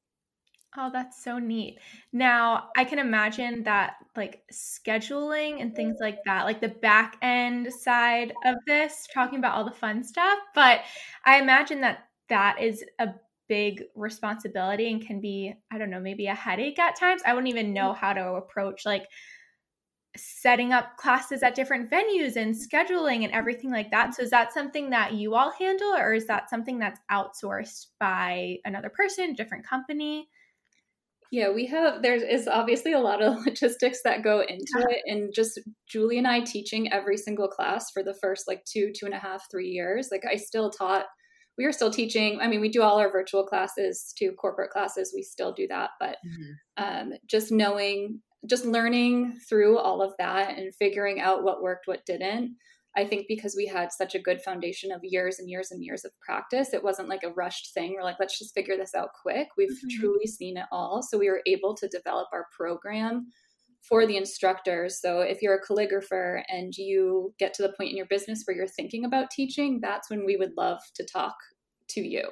Oh, 0.81 0.91
that's 0.93 1.25
so 1.25 1.41
neat. 1.41 1.81
Now, 2.13 2.69
I 2.77 2.85
can 2.85 3.01
imagine 3.01 3.65
that 3.65 3.97
like 4.15 4.43
scheduling 4.53 5.61
and 5.61 5.75
things 5.75 5.95
mm-hmm. 5.95 6.05
like 6.05 6.19
that, 6.25 6.45
like 6.45 6.61
the 6.61 6.69
back 6.69 7.17
end 7.21 7.73
side 7.73 8.33
of 8.47 8.55
this, 8.65 9.09
talking 9.13 9.41
about 9.41 9.57
all 9.57 9.65
the 9.65 9.73
fun 9.73 10.05
stuff, 10.05 10.39
but 10.55 10.83
I 11.25 11.41
imagine 11.41 11.81
that 11.81 12.05
that 12.29 12.63
is 12.63 12.85
a 13.01 13.09
big 13.49 13.83
responsibility 13.97 14.89
and 14.93 15.05
can 15.05 15.21
be, 15.21 15.53
I 15.73 15.79
don't 15.79 15.91
know, 15.91 15.99
maybe 15.99 16.29
a 16.29 16.35
headache 16.35 16.79
at 16.79 16.95
times. 16.95 17.23
I 17.27 17.35
wouldn't 17.35 17.53
even 17.53 17.73
know 17.73 17.91
mm-hmm. 17.91 18.01
how 18.01 18.13
to 18.13 18.35
approach 18.35 18.87
like 18.87 19.09
setting 20.17 20.73
up 20.73 20.97
classes 20.97 21.43
at 21.43 21.57
different 21.57 21.91
venues 21.91 22.37
and 22.37 22.55
scheduling 22.55 23.25
and 23.25 23.33
everything 23.33 23.73
like 23.73 23.91
that. 23.91 24.15
So 24.15 24.23
is 24.23 24.31
that 24.31 24.53
something 24.53 24.91
that 24.91 25.15
you 25.15 25.35
all 25.35 25.51
handle 25.51 25.97
or 25.97 26.15
is 26.15 26.27
that 26.27 26.51
something 26.51 26.79
that's 26.79 27.01
outsourced 27.11 27.87
by 27.99 28.59
another 28.65 28.91
person, 28.91 29.35
different 29.35 29.67
company? 29.67 30.29
Yeah, 31.31 31.51
we 31.51 31.67
have, 31.67 32.03
there 32.03 32.15
is 32.15 32.49
obviously 32.49 32.93
a 32.93 33.01
lot 33.01 33.23
of 33.23 33.37
logistics 33.47 34.03
that 34.05 34.25
go 34.25 34.41
into 34.41 34.87
it. 34.89 35.03
And 35.07 35.33
just 35.35 35.61
Julie 35.87 36.19
and 36.19 36.27
I 36.27 36.41
teaching 36.41 36.93
every 36.93 37.17
single 37.17 37.49
class 37.49 37.91
for 37.91 38.03
the 38.03 38.15
first 38.15 38.49
like 38.49 38.65
two, 38.65 38.93
two 38.99 39.07
and 39.07 39.15
a 39.15 39.19
half, 39.19 39.45
three 39.51 39.69
years. 39.69 40.09
Like 40.11 40.25
I 40.31 40.37
still 40.37 40.71
taught, 40.71 41.05
we 41.59 41.65
are 41.65 41.73
still 41.73 41.91
teaching. 41.91 42.39
I 42.41 42.47
mean, 42.47 42.61
we 42.61 42.71
do 42.71 42.83
all 42.83 42.99
our 42.99 43.11
virtual 43.11 43.45
classes 43.45 44.13
to 44.19 44.33
corporate 44.33 44.71
classes. 44.71 45.13
We 45.15 45.23
still 45.23 45.53
do 45.53 45.67
that. 45.69 45.91
But 46.01 46.17
mm-hmm. 46.27 47.11
um, 47.11 47.13
just 47.27 47.53
knowing, 47.53 48.21
just 48.49 48.65
learning 48.65 49.39
through 49.49 49.79
all 49.79 50.01
of 50.01 50.13
that 50.19 50.57
and 50.57 50.75
figuring 50.77 51.21
out 51.21 51.43
what 51.43 51.63
worked, 51.63 51.89
what 51.89 52.07
didn't 52.07 52.57
I 52.99 53.07
think 53.07 53.27
because 53.29 53.55
we 53.57 53.65
had 53.65 53.93
such 53.93 54.17
a 54.17 54.19
good 54.19 54.43
foundation 54.43 54.91
of 54.91 55.05
years 55.05 55.39
and 55.39 55.49
years 55.49 55.71
and 55.71 55.85
years 55.85 56.05
of 56.05 56.11
practice, 56.21 56.75
it 56.75 56.83
wasn't 56.83 57.09
like 57.09 57.23
a 57.23 57.31
rushed 57.31 57.73
thing. 57.73 57.95
We're 57.95 58.03
like, 58.03 58.17
let's 58.19 58.37
just 58.37 58.55
figure 58.55 58.77
this 58.77 58.93
out 58.93 59.11
quick. 59.23 59.47
We've 59.57 59.71
mm-hmm. 59.71 60.01
truly 60.01 60.27
seen 60.27 60.57
it 60.57 60.67
all. 60.73 61.01
So 61.01 61.17
we 61.17 61.31
were 61.31 61.43
able 61.47 61.77
to 61.77 61.87
develop 61.87 62.27
our 62.33 62.47
program 62.57 63.29
for 63.89 64.05
the 64.05 64.17
instructors. 64.17 65.01
So 65.01 65.21
if 65.21 65.41
you're 65.43 65.55
a 65.55 65.65
calligrapher 65.65 66.43
and 66.49 66.77
you 66.77 67.33
get 67.39 67.55
to 67.55 67.63
the 67.63 67.73
point 67.79 67.91
in 67.91 67.97
your 67.97 68.07
business 68.07 68.43
where 68.45 68.57
you're 68.57 68.67
thinking 68.67 69.05
about 69.05 69.31
teaching, 69.31 69.79
that's 69.81 70.11
when 70.11 70.27
we 70.27 70.37
would 70.37 70.57
love 70.57 70.81
to 70.97 71.07
talk 71.07 71.37
to 71.91 72.01
you. 72.01 72.25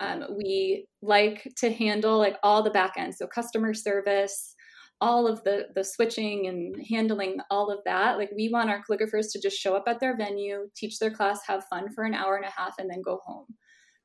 Um, 0.00 0.24
we 0.36 0.86
like 1.00 1.50
to 1.58 1.72
handle 1.72 2.18
like 2.18 2.36
all 2.42 2.62
the 2.62 2.70
back 2.70 2.94
end, 2.98 3.14
so 3.14 3.26
customer 3.26 3.72
service, 3.72 4.53
all 5.00 5.26
of 5.26 5.42
the 5.44 5.66
the 5.74 5.84
switching 5.84 6.46
and 6.46 6.74
handling 6.88 7.38
all 7.50 7.70
of 7.70 7.80
that. 7.84 8.16
Like 8.16 8.30
we 8.34 8.48
want 8.48 8.70
our 8.70 8.82
calligraphers 8.82 9.32
to 9.32 9.40
just 9.40 9.58
show 9.58 9.74
up 9.74 9.84
at 9.86 10.00
their 10.00 10.16
venue 10.16 10.68
teach 10.76 10.98
their 10.98 11.10
class 11.10 11.40
have 11.46 11.64
fun 11.68 11.92
for 11.94 12.04
an 12.04 12.14
hour 12.14 12.36
and 12.36 12.44
a 12.44 12.50
half 12.50 12.74
and 12.78 12.88
then 12.90 13.02
go 13.02 13.20
home. 13.24 13.46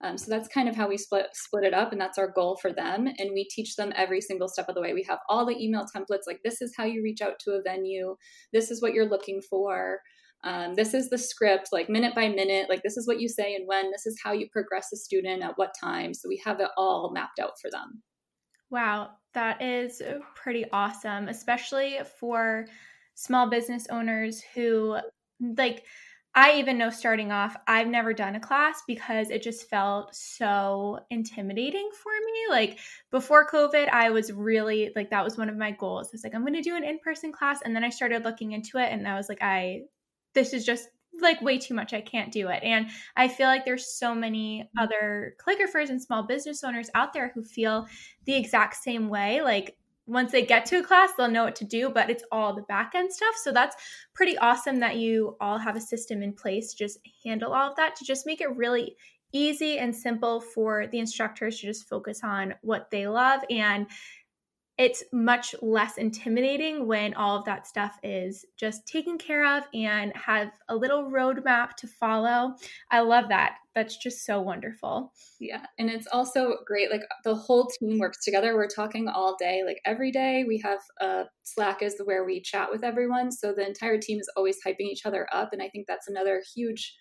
Um, 0.01 0.17
so 0.17 0.27
that's 0.29 0.47
kind 0.47 0.69
of 0.69 0.75
how 0.75 0.87
we 0.87 0.97
split 0.97 1.27
split 1.33 1.65
it 1.65 1.73
up 1.73 1.91
and 1.91 1.99
that's 1.99 2.17
our 2.17 2.31
goal 2.31 2.57
for 2.61 2.73
them. 2.73 3.07
And 3.17 3.31
we 3.33 3.47
teach 3.49 3.75
them 3.75 3.93
every 3.95 4.21
single 4.21 4.47
step 4.47 4.69
of 4.69 4.75
the 4.75 4.81
way. 4.81 4.93
We 4.93 5.05
have 5.09 5.19
all 5.29 5.45
the 5.45 5.61
email 5.61 5.85
templates 5.95 6.27
like 6.27 6.39
this 6.43 6.61
is 6.61 6.73
how 6.75 6.85
you 6.85 7.03
reach 7.03 7.21
out 7.21 7.39
to 7.41 7.51
a 7.51 7.61
venue. 7.61 8.15
This 8.53 8.71
is 8.71 8.81
what 8.81 8.93
you're 8.93 9.09
looking 9.09 9.41
for. 9.49 9.99
Um, 10.45 10.75
this 10.75 10.93
is 10.93 11.09
the 11.09 11.17
script 11.17 11.67
like 11.73 11.89
minute 11.89 12.15
by 12.15 12.29
minute 12.29 12.69
like 12.69 12.81
this 12.81 12.95
is 12.95 13.05
what 13.05 13.19
you 13.19 13.27
say 13.27 13.55
and 13.55 13.67
when. 13.67 13.91
This 13.91 14.05
is 14.05 14.19
how 14.23 14.31
you 14.31 14.47
progress 14.51 14.87
a 14.93 14.97
student 14.97 15.43
at 15.43 15.57
what 15.57 15.73
time. 15.79 16.13
So 16.13 16.29
we 16.29 16.41
have 16.45 16.61
it 16.61 16.69
all 16.77 17.11
mapped 17.13 17.39
out 17.39 17.53
for 17.61 17.69
them 17.69 18.01
Wow, 18.69 19.11
that 19.33 19.61
is 19.61 20.01
pretty 20.35 20.65
awesome, 20.71 21.27
especially 21.27 21.99
for 22.19 22.65
small 23.15 23.49
business 23.49 23.87
owners 23.89 24.41
who 24.53 24.97
like 25.57 25.83
I 26.35 26.59
even 26.59 26.77
know 26.77 26.91
starting 26.91 27.31
off, 27.31 27.57
I've 27.67 27.87
never 27.87 28.13
done 28.13 28.35
a 28.35 28.39
class 28.39 28.83
because 28.87 29.31
it 29.31 29.41
just 29.41 29.67
felt 29.67 30.15
so 30.15 30.99
intimidating 31.09 31.89
for 32.03 32.11
me. 32.23 32.45
Like 32.49 32.77
before 33.11 33.47
COVID, 33.49 33.89
I 33.89 34.11
was 34.11 34.31
really 34.31 34.91
like 34.95 35.09
that 35.09 35.23
was 35.23 35.37
one 35.37 35.49
of 35.49 35.57
my 35.57 35.71
goals. 35.71 36.13
It's 36.13 36.23
like 36.23 36.35
I'm 36.35 36.43
going 36.43 36.53
to 36.53 36.61
do 36.61 36.75
an 36.75 36.83
in-person 36.83 37.31
class 37.31 37.61
and 37.63 37.75
then 37.75 37.83
I 37.83 37.89
started 37.89 38.23
looking 38.23 38.51
into 38.51 38.77
it 38.77 38.91
and 38.91 39.07
I 39.07 39.15
was 39.15 39.27
like 39.27 39.39
I 39.41 39.81
this 40.35 40.53
is 40.53 40.65
just 40.65 40.87
like 41.21 41.41
way 41.41 41.57
too 41.57 41.73
much. 41.73 41.93
I 41.93 42.01
can't 42.01 42.31
do 42.31 42.49
it. 42.49 42.63
And 42.63 42.87
I 43.15 43.27
feel 43.27 43.47
like 43.47 43.65
there's 43.65 43.93
so 43.93 44.13
many 44.13 44.63
mm-hmm. 44.63 44.83
other 44.83 45.35
calligraphers 45.39 45.89
and 45.89 46.01
small 46.01 46.23
business 46.23 46.63
owners 46.63 46.89
out 46.95 47.13
there 47.13 47.31
who 47.33 47.43
feel 47.43 47.87
the 48.25 48.35
exact 48.35 48.75
same 48.75 49.09
way. 49.09 49.41
Like 49.41 49.77
once 50.07 50.31
they 50.31 50.45
get 50.45 50.65
to 50.65 50.79
a 50.79 50.83
class, 50.83 51.11
they'll 51.15 51.29
know 51.29 51.43
what 51.43 51.55
to 51.57 51.65
do, 51.65 51.89
but 51.89 52.09
it's 52.09 52.23
all 52.31 52.53
the 52.53 52.63
back 52.63 52.93
end 52.95 53.13
stuff. 53.13 53.35
So 53.35 53.51
that's 53.51 53.75
pretty 54.13 54.37
awesome 54.39 54.79
that 54.79 54.97
you 54.97 55.37
all 55.39 55.57
have 55.57 55.75
a 55.75 55.81
system 55.81 56.23
in 56.23 56.33
place 56.33 56.71
to 56.71 56.77
just 56.77 56.99
handle 57.23 57.53
all 57.53 57.69
of 57.69 57.75
that, 57.75 57.95
to 57.97 58.05
just 58.05 58.25
make 58.25 58.41
it 58.41 58.55
really 58.55 58.95
easy 59.31 59.77
and 59.77 59.95
simple 59.95 60.41
for 60.41 60.87
the 60.87 60.99
instructors 60.99 61.59
to 61.59 61.67
just 61.67 61.87
focus 61.87 62.21
on 62.23 62.55
what 62.61 62.89
they 62.89 63.07
love 63.07 63.41
and 63.49 63.85
it's 64.79 65.03
much 65.11 65.53
less 65.61 65.97
intimidating 65.97 66.87
when 66.87 67.13
all 67.13 67.37
of 67.37 67.43
that 67.43 67.67
stuff 67.67 67.99
is 68.01 68.45
just 68.57 68.87
taken 68.87 69.17
care 69.17 69.57
of 69.57 69.65
and 69.73 70.13
have 70.15 70.51
a 70.69 70.75
little 70.75 71.11
roadmap 71.11 71.73
to 71.75 71.85
follow. 71.85 72.55
I 72.89 73.01
love 73.01 73.25
that. 73.27 73.57
That's 73.75 73.97
just 73.97 74.25
so 74.25 74.39
wonderful. 74.39 75.11
Yeah. 75.37 75.65
And 75.77 75.89
it's 75.89 76.07
also 76.13 76.59
great. 76.65 76.89
Like 76.89 77.03
the 77.25 77.35
whole 77.35 77.67
team 77.67 77.99
works 77.99 78.23
together. 78.23 78.55
We're 78.55 78.69
talking 78.69 79.09
all 79.09 79.35
day. 79.37 79.63
Like 79.65 79.81
every 79.85 80.13
day 80.13 80.45
we 80.47 80.59
have 80.59 80.79
a 81.01 81.25
Slack 81.43 81.81
is 81.81 81.99
where 82.05 82.23
we 82.23 82.41
chat 82.41 82.69
with 82.71 82.85
everyone. 82.85 83.33
So 83.33 83.51
the 83.51 83.67
entire 83.67 83.97
team 83.97 84.17
is 84.17 84.31
always 84.37 84.59
hyping 84.65 84.87
each 84.89 85.05
other 85.05 85.27
up. 85.33 85.49
And 85.51 85.61
I 85.61 85.67
think 85.67 85.87
that's 85.87 86.07
another 86.07 86.41
huge 86.55 86.95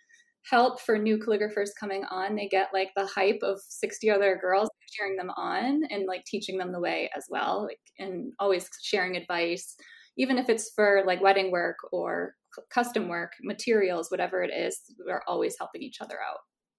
help 0.50 0.80
for 0.80 0.99
new 0.99 1.18
calligraphers 1.18 1.70
coming 1.78 2.04
on. 2.11 2.35
They 2.35 2.49
get 2.49 2.70
like 2.73 2.90
the 2.97 3.06
hype 3.06 3.40
of 3.42 3.61
60 3.68 4.11
other 4.11 4.37
girls 4.40 4.67
cheering 4.90 5.16
them 5.16 5.30
on 5.37 5.83
and 5.90 6.07
like 6.07 6.25
teaching 6.25 6.59
them 6.59 6.73
the 6.73 6.80
way 6.80 7.11
as 7.16 7.26
well, 7.28 7.64
like 7.64 7.80
and 7.99 8.33
always 8.38 8.68
sharing 8.83 9.16
advice, 9.16 9.76
even 10.16 10.38
if 10.38 10.49
it's 10.49 10.71
for 10.75 11.02
like 11.07 11.23
wedding 11.23 11.50
work 11.50 11.76
or 11.92 12.35
custom 12.71 13.09
work, 13.09 13.33
materials, 13.42 14.11
whatever 14.11 14.42
it 14.42 14.52
is, 14.52 14.80
we're 15.07 15.23
always 15.26 15.57
helping 15.59 15.83
each 15.83 16.00
other 16.00 16.16
out. 16.16 16.38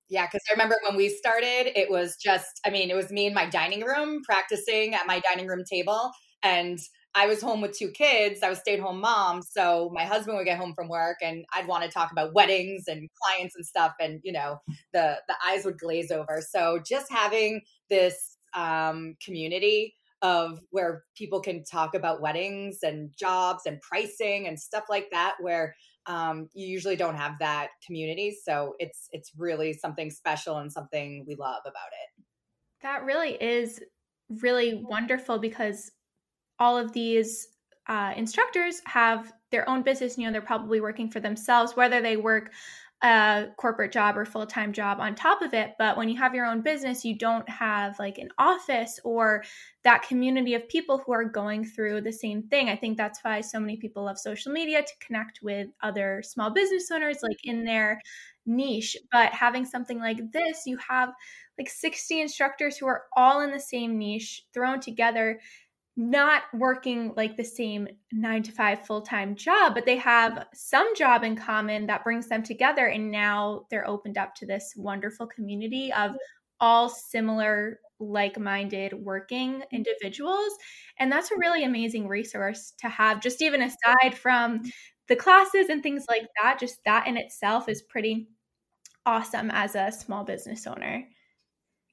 Yeah, 0.10 0.25
because 0.25 0.42
I 0.50 0.54
remember 0.54 0.78
when 0.88 0.98
we 0.98 1.10
started, 1.10 1.80
it 1.80 1.89
was 1.89 2.18
just, 2.18 2.60
I 2.66 2.72
mean, 2.72 2.89
it 2.89 2.96
was 2.96 3.12
me 3.12 3.28
in 3.28 3.34
my 3.34 3.48
dining 3.48 3.84
room 3.84 4.22
practicing 4.24 4.96
at 4.96 5.06
my 5.06 5.20
dining 5.20 5.48
room 5.48 5.63
table. 5.70 6.12
And 6.42 6.80
I 7.16 7.28
was 7.28 7.42
home 7.42 7.62
with 7.62 7.78
two 7.78 7.92
kids. 7.92 8.42
I 8.42 8.50
was 8.50 8.60
stay 8.60 8.74
at 8.75 8.80
home 8.80 9.01
mom. 9.01 9.42
So 9.42 9.92
my 9.94 10.06
husband 10.06 10.38
would 10.38 10.46
get 10.46 10.58
home 10.58 10.74
from 10.74 10.89
work 10.89 11.18
and 11.22 11.46
I'd 11.54 11.68
want 11.68 11.84
to 11.84 11.89
talk 11.89 12.12
about 12.12 12.34
weddings 12.34 12.86
and 12.88 13.08
clients 13.22 13.56
and 13.56 13.66
stuff. 13.66 13.94
And, 14.00 14.20
you 14.24 14.32
know, 14.32 14.58
the, 14.94 15.18
the 15.28 15.36
eyes 15.46 15.63
would 15.66 15.80
glaze 15.80 16.12
over. 16.12 16.42
So 16.48 16.80
just 16.88 17.12
having 17.12 17.62
this 17.89 18.38
um, 18.55 19.15
community 19.24 19.96
of 20.22 20.60
where 20.72 21.03
people 21.15 21.39
can 21.41 21.63
talk 21.63 21.96
about 21.96 22.22
weddings 22.22 22.79
and 22.84 23.12
jobs 23.17 23.63
and 23.65 23.79
pricing 23.81 24.48
and 24.48 24.60
stuff 24.60 24.84
like 24.89 25.10
that, 25.12 25.36
where 25.39 25.75
um, 26.08 26.50
you 26.53 26.67
usually 26.67 26.96
don't 26.96 27.15
have 27.15 27.34
that 27.39 27.69
community. 27.86 28.36
So 28.43 28.74
it's, 28.79 29.08
it's 29.12 29.31
really 29.38 29.74
something 29.74 30.10
special 30.10 30.58
and 30.58 30.72
something 30.72 31.24
we 31.27 31.36
love 31.36 31.62
about 31.63 31.74
it. 31.74 32.24
That 32.81 33.03
really 33.03 33.31
is 33.41 33.79
really 34.41 34.84
wonderful 34.84 35.39
because 35.39 35.91
all 36.60 36.77
of 36.77 36.91
these 36.91 37.48
uh, 37.88 38.13
instructors 38.15 38.81
have 38.86 39.31
their 39.51 39.67
own 39.69 39.81
business. 39.81 40.17
You 40.17 40.25
know, 40.25 40.31
they're 40.31 40.41
probably 40.41 40.81
working 40.81 41.10
for 41.10 41.19
themselves, 41.19 41.75
whether 41.75 42.01
they 42.01 42.17
work 42.17 42.51
a 43.01 43.48
corporate 43.58 43.94
job 43.94 44.18
or 44.18 44.25
full 44.25 44.46
time 44.46 44.74
job 44.74 45.00
on 45.00 45.15
top 45.15 45.41
of 45.41 45.53
it. 45.53 45.75
But 45.79 45.96
when 45.96 46.10
you 46.10 46.18
have 46.18 46.36
your 46.36 46.46
own 46.46 46.62
business, 46.62 47.06
you 47.06 47.18
don't 47.18 47.48
have 47.50 47.98
like 47.98 48.18
an 48.18 48.29
office 48.38 49.00
or 49.06 49.44
that 49.84 50.03
community 50.03 50.53
of 50.53 50.68
people 50.68 50.98
who 50.98 51.13
are 51.13 51.24
going 51.24 51.63
through 51.63 52.01
the 52.01 52.12
same 52.12 52.44
thing. 52.44 52.70
I 52.70 52.75
think 52.75 52.98
that's 52.98 53.24
why 53.24 53.39
so 53.41 53.60
many 53.60 53.77
people 53.77 54.03
love 54.03 54.20
social 54.20 54.51
media 54.51 54.82
to 54.82 55.06
connect 55.06 55.39
with 55.41 55.70
other 55.82 56.22
small 56.25 56.50
business 56.50 56.91
owners, 56.91 57.20
like 57.24 57.39
in 57.46 57.63
their 57.63 58.01
niche. 58.46 58.98
But 59.12 59.32
having 59.32 59.63
something 59.65 60.00
like 60.00 60.32
this, 60.34 60.63
you 60.65 60.77
have 60.88 61.10
like 61.58 61.70
60 61.70 62.20
instructors 62.20 62.77
who 62.77 62.88
are 62.88 63.03
all 63.15 63.41
in 63.41 63.51
the 63.51 63.60
same 63.60 63.98
niche 63.98 64.44
thrown 64.53 64.79
together 64.82 65.39
not 66.00 66.44
working 66.53 67.12
like 67.18 67.36
the 67.36 67.44
same 67.44 67.86
nine 68.13 68.41
to 68.41 68.53
five 68.53 68.86
full 68.86 69.01
time 69.01 69.36
job, 69.36 69.75
but 69.75 69.86
they 69.86 69.98
have 69.98 70.48
some 70.53 70.96
job 70.96 71.25
in 71.25 71.36
common 71.36 71.88
that 71.88 72.06
brings 72.06 72.29
them 72.29 72.41
together. 72.41 72.86
And 72.86 73.12
now 73.12 73.65
they're 73.70 73.88
opened 73.88 74.18
up 74.18 74.34
to 74.36 74.46
this 74.46 74.74
wonderful 74.77 75.27
community 75.27 75.91
of 75.91 76.15
all 76.62 76.88
similar, 76.88 77.82
like 78.00 78.39
minded 78.39 78.94
working 78.94 79.62
individuals. 79.74 80.53
And 81.00 81.12
that's 81.12 81.32
a 81.32 81.38
really 81.38 81.65
amazing 81.65 82.08
resource 82.08 82.72
to 82.79 82.88
have, 82.88 83.20
just 83.20 83.41
even 83.41 83.62
aside 83.62 84.18
from 84.18 84.62
the 85.10 85.18
classes 85.18 85.68
and 85.68 85.84
things 85.84 86.06
like 86.10 86.27
that. 86.41 86.60
Just 86.62 86.79
that 86.86 87.08
in 87.08 87.18
itself 87.18 87.68
is 87.68 87.82
pretty 87.82 88.29
awesome 89.06 89.51
as 89.51 89.75
a 89.75 89.91
small 89.91 90.24
business 90.24 90.65
owner 90.65 91.06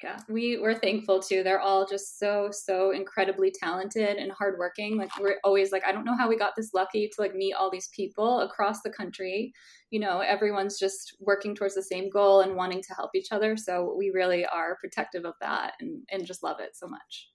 yeah. 0.03 0.19
We 0.29 0.59
we're 0.59 0.79
thankful 0.79 1.23
too. 1.23 1.43
They're 1.43 1.61
all 1.61 1.87
just 1.87 2.19
so 2.19 2.51
so 2.53 2.91
incredibly 2.91 3.51
talented 3.51 4.19
and 4.19 4.31
hardworking. 4.31 4.99
Like 4.99 5.11
we're 5.19 5.39
always 5.43 5.73
like 5.73 5.85
i 5.87 5.93
don't 5.93 6.05
know 6.05 6.17
how 6.17 6.29
we 6.29 6.37
got 6.37 6.55
this 6.55 6.75
lucky 6.75 7.09
to 7.09 7.21
like 7.21 7.35
meet 7.35 7.55
all 7.55 7.71
these 7.71 7.89
people 7.89 8.41
across 8.41 8.83
the 8.83 8.91
country. 8.91 9.53
You 9.91 10.01
know 10.01 10.21
everyone's 10.21 10.79
just 10.79 11.17
working 11.21 11.55
towards 11.55 11.75
the 11.75 11.83
same 11.83 12.11
goal 12.11 12.43
and 12.43 12.57
wanting 12.57 12.83
to 12.83 12.95
help 12.95 13.13
each 13.15 13.33
other. 13.33 13.57
So 13.57 13.95
we 13.97 14.11
really 14.11 14.45
are 14.45 14.77
protective 14.77 15.25
of 15.25 15.35
that 15.41 15.73
and 15.81 16.03
and 16.11 16.27
just 16.27 16.43
love 16.43 16.61
it 16.61 16.77
so 16.77 16.87
much. 16.87 17.31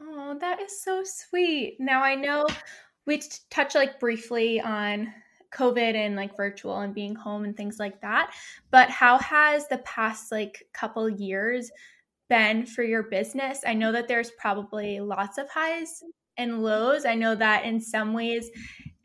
Oh 0.00 0.36
that 0.40 0.60
is 0.60 0.82
so 0.82 1.02
sweet. 1.04 1.76
Now 1.80 2.02
i 2.02 2.14
know 2.14 2.46
we 3.06 3.22
touch 3.50 3.74
like 3.74 3.98
briefly 3.98 4.60
on 4.60 5.12
COVID 5.54 5.94
and 5.94 6.16
like 6.16 6.36
virtual 6.36 6.78
and 6.80 6.94
being 6.94 7.14
home 7.14 7.44
and 7.44 7.56
things 7.56 7.78
like 7.78 8.00
that. 8.00 8.34
But 8.70 8.90
how 8.90 9.18
has 9.18 9.68
the 9.68 9.78
past 9.78 10.32
like 10.32 10.64
couple 10.72 11.08
years 11.08 11.70
been 12.34 12.66
for 12.66 12.82
your 12.82 13.04
business? 13.04 13.60
I 13.64 13.74
know 13.74 13.92
that 13.92 14.08
there's 14.08 14.32
probably 14.40 14.98
lots 14.98 15.38
of 15.38 15.48
highs 15.48 16.02
and 16.36 16.64
lows. 16.64 17.04
I 17.04 17.14
know 17.14 17.36
that 17.36 17.64
in 17.64 17.80
some 17.80 18.12
ways 18.12 18.50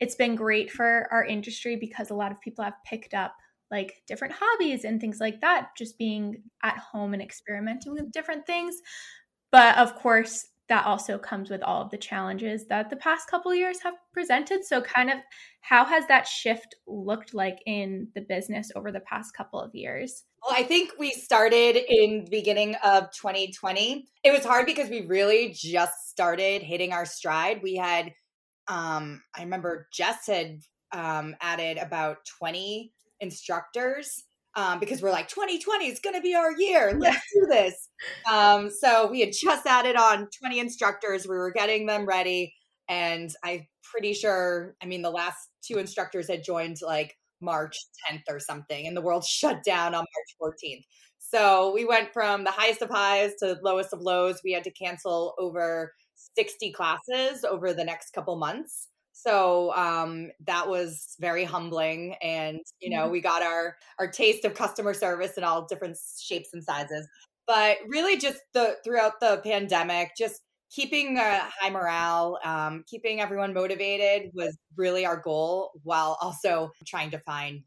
it's 0.00 0.16
been 0.16 0.34
great 0.34 0.68
for 0.68 1.06
our 1.12 1.24
industry 1.24 1.76
because 1.76 2.10
a 2.10 2.14
lot 2.14 2.32
of 2.32 2.40
people 2.40 2.64
have 2.64 2.74
picked 2.84 3.14
up 3.14 3.32
like 3.70 4.02
different 4.08 4.34
hobbies 4.36 4.82
and 4.82 5.00
things 5.00 5.18
like 5.20 5.40
that, 5.42 5.68
just 5.78 5.96
being 5.96 6.42
at 6.64 6.76
home 6.78 7.14
and 7.14 7.22
experimenting 7.22 7.92
with 7.92 8.10
different 8.10 8.46
things. 8.48 8.74
But 9.52 9.78
of 9.78 9.94
course, 9.94 10.44
that 10.68 10.86
also 10.86 11.16
comes 11.16 11.50
with 11.50 11.62
all 11.62 11.82
of 11.82 11.90
the 11.90 11.98
challenges 11.98 12.66
that 12.66 12.90
the 12.90 12.96
past 12.96 13.30
couple 13.30 13.54
years 13.54 13.80
have 13.84 13.94
presented. 14.12 14.64
So, 14.64 14.80
kind 14.80 15.08
of 15.08 15.18
how 15.60 15.84
has 15.84 16.04
that 16.08 16.26
shift 16.26 16.74
looked 16.88 17.32
like 17.32 17.58
in 17.64 18.08
the 18.16 18.22
business 18.22 18.72
over 18.74 18.90
the 18.90 19.00
past 19.00 19.36
couple 19.36 19.60
of 19.60 19.72
years? 19.72 20.24
Well, 20.42 20.56
I 20.58 20.62
think 20.62 20.92
we 20.98 21.10
started 21.10 21.76
in 21.76 22.24
the 22.24 22.30
beginning 22.30 22.74
of 22.82 23.10
2020. 23.12 24.06
It 24.24 24.32
was 24.32 24.44
hard 24.44 24.64
because 24.66 24.88
we 24.88 25.02
really 25.06 25.50
just 25.54 26.08
started 26.08 26.62
hitting 26.62 26.92
our 26.92 27.04
stride. 27.04 27.62
We 27.62 27.76
had, 27.76 28.12
um, 28.66 29.22
I 29.36 29.42
remember 29.42 29.88
Jess 29.92 30.26
had 30.26 30.60
um, 30.92 31.36
added 31.42 31.76
about 31.76 32.18
20 32.38 32.92
instructors 33.20 34.24
um, 34.56 34.80
because 34.80 35.02
we're 35.02 35.12
like 35.12 35.28
2020 35.28 35.86
is 35.86 36.00
going 36.00 36.16
to 36.16 36.22
be 36.22 36.34
our 36.34 36.52
year. 36.58 36.94
Let's 36.98 37.20
do 37.34 37.46
this. 37.46 37.88
Um, 38.30 38.70
so 38.70 39.10
we 39.10 39.20
had 39.20 39.32
just 39.38 39.66
added 39.66 39.96
on 39.96 40.28
20 40.40 40.58
instructors. 40.58 41.28
We 41.28 41.36
were 41.36 41.52
getting 41.52 41.86
them 41.86 42.06
ready, 42.06 42.54
and 42.88 43.30
I'm 43.44 43.66
pretty 43.84 44.14
sure. 44.14 44.74
I 44.82 44.86
mean, 44.86 45.02
the 45.02 45.10
last 45.10 45.50
two 45.62 45.78
instructors 45.78 46.28
had 46.28 46.42
joined 46.44 46.78
like 46.82 47.16
March 47.40 47.76
10th 48.08 48.22
or 48.28 48.40
something, 48.40 48.86
and 48.86 48.96
the 48.96 49.02
world 49.02 49.24
shut 49.26 49.62
down 49.62 49.94
on 49.94 50.04
March 50.40 50.54
14th. 50.54 50.84
So 51.18 51.72
we 51.72 51.84
went 51.84 52.12
from 52.12 52.44
the 52.44 52.50
highest 52.50 52.82
of 52.82 52.90
highs 52.90 53.34
to 53.40 53.58
lowest 53.62 53.92
of 53.92 54.00
lows. 54.00 54.40
We 54.42 54.52
had 54.52 54.64
to 54.64 54.70
cancel 54.70 55.34
over 55.38 55.92
60 56.36 56.72
classes 56.72 57.44
over 57.44 57.72
the 57.72 57.84
next 57.84 58.12
couple 58.12 58.36
months. 58.36 58.88
So 59.12 59.74
um, 59.74 60.30
that 60.46 60.68
was 60.68 61.16
very 61.20 61.44
humbling, 61.44 62.14
and 62.22 62.60
you 62.80 62.90
know, 62.90 63.02
mm-hmm. 63.02 63.12
we 63.12 63.20
got 63.20 63.42
our 63.42 63.76
our 63.98 64.08
taste 64.08 64.44
of 64.44 64.54
customer 64.54 64.94
service 64.94 65.36
in 65.36 65.44
all 65.44 65.66
different 65.66 65.98
shapes 66.18 66.50
and 66.54 66.64
sizes. 66.64 67.06
But 67.46 67.78
really, 67.88 68.16
just 68.16 68.40
the 68.54 68.76
throughout 68.82 69.20
the 69.20 69.40
pandemic, 69.44 70.12
just 70.16 70.40
keeping 70.70 71.16
a 71.18 71.38
high 71.60 71.70
morale, 71.70 72.38
um, 72.44 72.84
keeping 72.86 73.20
everyone 73.20 73.52
motivated 73.54 74.30
was 74.34 74.56
really 74.76 75.04
our 75.06 75.16
goal, 75.16 75.72
while 75.82 76.16
also 76.20 76.70
trying 76.86 77.10
to 77.10 77.18
find 77.18 77.62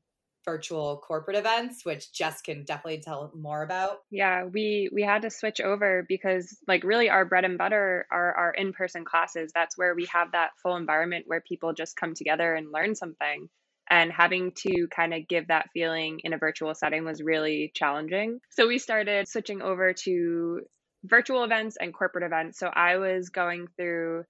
virtual 0.45 0.97
corporate 1.07 1.37
events 1.37 1.85
which 1.85 2.11
jess 2.11 2.41
can 2.41 2.65
definitely 2.65 2.99
tell 2.99 3.31
more 3.33 3.63
about. 3.63 3.99
Yeah 4.11 4.43
we 4.43 4.89
we 4.91 5.01
had 5.01 5.21
to 5.21 5.29
switch 5.29 5.61
over 5.61 6.05
because 6.05 6.57
like 6.67 6.83
really 6.83 7.09
our 7.09 7.23
bread 7.23 7.45
and 7.45 7.57
butter 7.57 8.05
are 8.11 8.33
our 8.35 8.51
in-person 8.51 9.05
classes. 9.05 9.51
That's 9.55 9.77
where 9.77 9.95
we 9.95 10.05
have 10.11 10.33
that 10.33 10.49
full 10.61 10.75
environment 10.75 11.23
where 11.27 11.39
people 11.39 11.71
just 11.71 11.95
come 11.95 12.13
together 12.13 12.53
and 12.55 12.73
learn 12.73 12.93
something. 12.93 13.47
And 13.89 14.11
having 14.11 14.51
to 14.63 14.87
kind 14.93 15.13
of 15.13 15.27
give 15.29 15.47
that 15.47 15.69
feeling 15.73 16.19
in 16.25 16.33
a 16.33 16.37
virtual 16.37 16.75
setting 16.75 17.05
was 17.05 17.21
really 17.21 17.71
challenging. 17.73 18.39
So 18.49 18.67
we 18.67 18.79
started 18.79 19.29
switching 19.29 19.61
over 19.61 19.93
to 20.03 20.61
virtual 21.03 21.43
events 21.43 21.77
and 21.79 21.93
corporate 21.93 22.23
events 22.23 22.59
so 22.59 22.67
i 22.67 22.97
was 22.97 23.29
going 23.29 23.67
through 23.77 24.23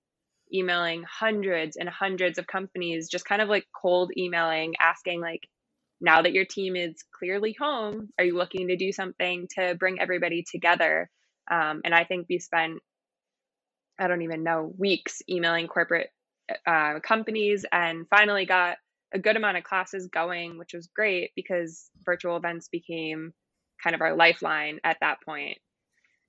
emailing 0.53 1.03
hundreds 1.03 1.77
and 1.77 1.89
hundreds 1.89 2.37
of 2.37 2.47
companies 2.47 3.09
just 3.09 3.25
kind 3.25 3.41
of 3.41 3.49
like 3.49 3.65
cold 3.79 4.11
emailing 4.17 4.73
asking 4.79 5.21
like 5.21 5.47
now 6.03 6.21
that 6.21 6.33
your 6.33 6.45
team 6.45 6.75
is 6.75 7.01
clearly 7.17 7.55
home, 7.57 8.09
are 8.19 8.25
you 8.25 8.35
looking 8.37 8.67
to 8.67 8.75
do 8.75 8.91
something 8.91 9.47
to 9.57 9.73
bring 9.75 10.01
everybody 10.01 10.43
together? 10.43 11.09
Um, 11.49 11.81
and 11.85 11.95
I 11.95 12.03
think 12.03 12.27
we 12.29 12.39
spent, 12.39 12.79
I 13.97 14.07
don't 14.07 14.21
even 14.21 14.43
know, 14.43 14.73
weeks 14.77 15.21
emailing 15.29 15.67
corporate 15.67 16.09
uh, 16.67 16.99
companies 16.99 17.65
and 17.71 18.05
finally 18.09 18.45
got 18.45 18.77
a 19.13 19.19
good 19.19 19.37
amount 19.37 19.57
of 19.57 19.63
classes 19.63 20.09
going, 20.11 20.57
which 20.57 20.73
was 20.73 20.89
great 20.93 21.31
because 21.37 21.89
virtual 22.05 22.35
events 22.35 22.67
became 22.67 23.33
kind 23.81 23.95
of 23.95 24.01
our 24.01 24.13
lifeline 24.13 24.79
at 24.83 24.97
that 24.99 25.21
point. 25.25 25.57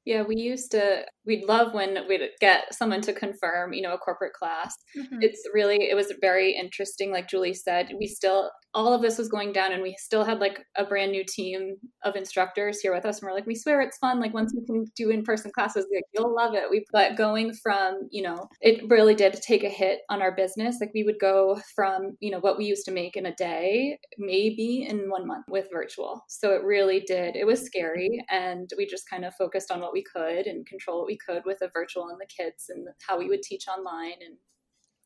Yeah, 0.05 0.23
we 0.23 0.37
used 0.37 0.71
to, 0.73 1.05
we'd 1.25 1.45
love 1.45 1.73
when 1.73 1.99
we'd 2.09 2.29
get 2.41 2.75
someone 2.75 3.01
to 3.03 3.13
confirm, 3.13 3.73
you 3.73 3.81
know, 3.81 3.95
a 3.95 3.99
corporate 3.99 4.35
class. 4.35 4.75
Mm-hmm. 4.97 5.23
It's 5.23 5.43
really, 5.55 5.89
it 5.89 5.95
was 5.95 6.13
very 6.21 6.55
interesting. 6.55 7.11
Like 7.11 7.29
Julie 7.29 7.55
said, 7.55 7.91
we 7.99 8.07
still, 8.07 8.51
all 8.75 8.93
of 8.93 9.01
this 9.01 9.17
was 9.17 9.29
going 9.29 9.53
down 9.53 9.73
and 9.73 9.83
we 9.83 9.97
still 9.99 10.25
had 10.25 10.41
like 10.41 10.61
a 10.77 10.85
brand 10.85 11.13
new 11.13 11.25
team 11.25 11.77
of 12.05 12.17
instructors 12.17 12.81
here 12.81 12.93
with 12.93 13.07
us. 13.07 13.21
And 13.21 13.29
we're 13.29 13.35
like, 13.35 13.47
we 13.47 13.55
swear 13.55 13.81
it's 13.81 13.97
fun. 13.97 14.21
Like 14.21 14.35
once 14.35 14.53
we 14.55 14.67
can 14.67 14.85
do 14.97 15.11
in-person 15.11 15.53
classes, 15.55 15.87
like 15.95 16.05
you'll 16.13 16.35
love 16.35 16.55
it. 16.55 16.65
We, 16.71 16.85
but 16.93 17.17
going 17.17 17.55
from, 17.63 18.09
you 18.11 18.23
know, 18.23 18.49
it 18.61 18.83
really 18.91 19.15
did 19.15 19.33
take 19.41 19.65
a 19.65 19.71
hit 19.71 20.01
on 20.11 20.21
our 20.21 20.35
business. 20.35 20.79
Like 20.81 20.91
we 20.93 21.05
would 21.05 21.21
go 21.21 21.59
from, 21.75 22.17
you 22.21 22.31
know, 22.31 22.41
what 22.41 22.59
we 22.59 22.67
used 22.67 22.85
to 22.87 22.93
make 22.93 23.17
in 23.17 23.27
a 23.27 23.35
day, 23.37 23.99
maybe 24.19 24.87
in 24.87 25.09
one 25.09 25.27
month 25.27 25.47
with 25.49 25.69
virtual. 25.73 26.25
So 26.29 26.53
it 26.53 26.63
really 26.63 27.01
did, 27.01 27.37
it 27.37 27.47
was 27.47 27.65
scary. 27.65 28.23
And 28.31 28.69
we 28.77 28.85
just 28.87 29.09
kind 29.09 29.25
of 29.25 29.33
focused 29.37 29.71
on 29.71 29.81
what 29.81 29.94
we 29.95 30.05
could 30.05 30.47
and 30.47 30.67
control 30.67 30.99
what 30.99 31.07
we 31.07 31.17
could 31.17 31.43
with 31.47 31.63
a 31.63 31.71
virtual 31.73 32.09
and 32.09 32.21
the 32.21 32.27
kids 32.27 32.67
and 32.69 32.87
how 33.09 33.19
we 33.19 33.29
would 33.29 33.43
teach 33.43 33.67
online 33.69 34.19
and 34.25 34.37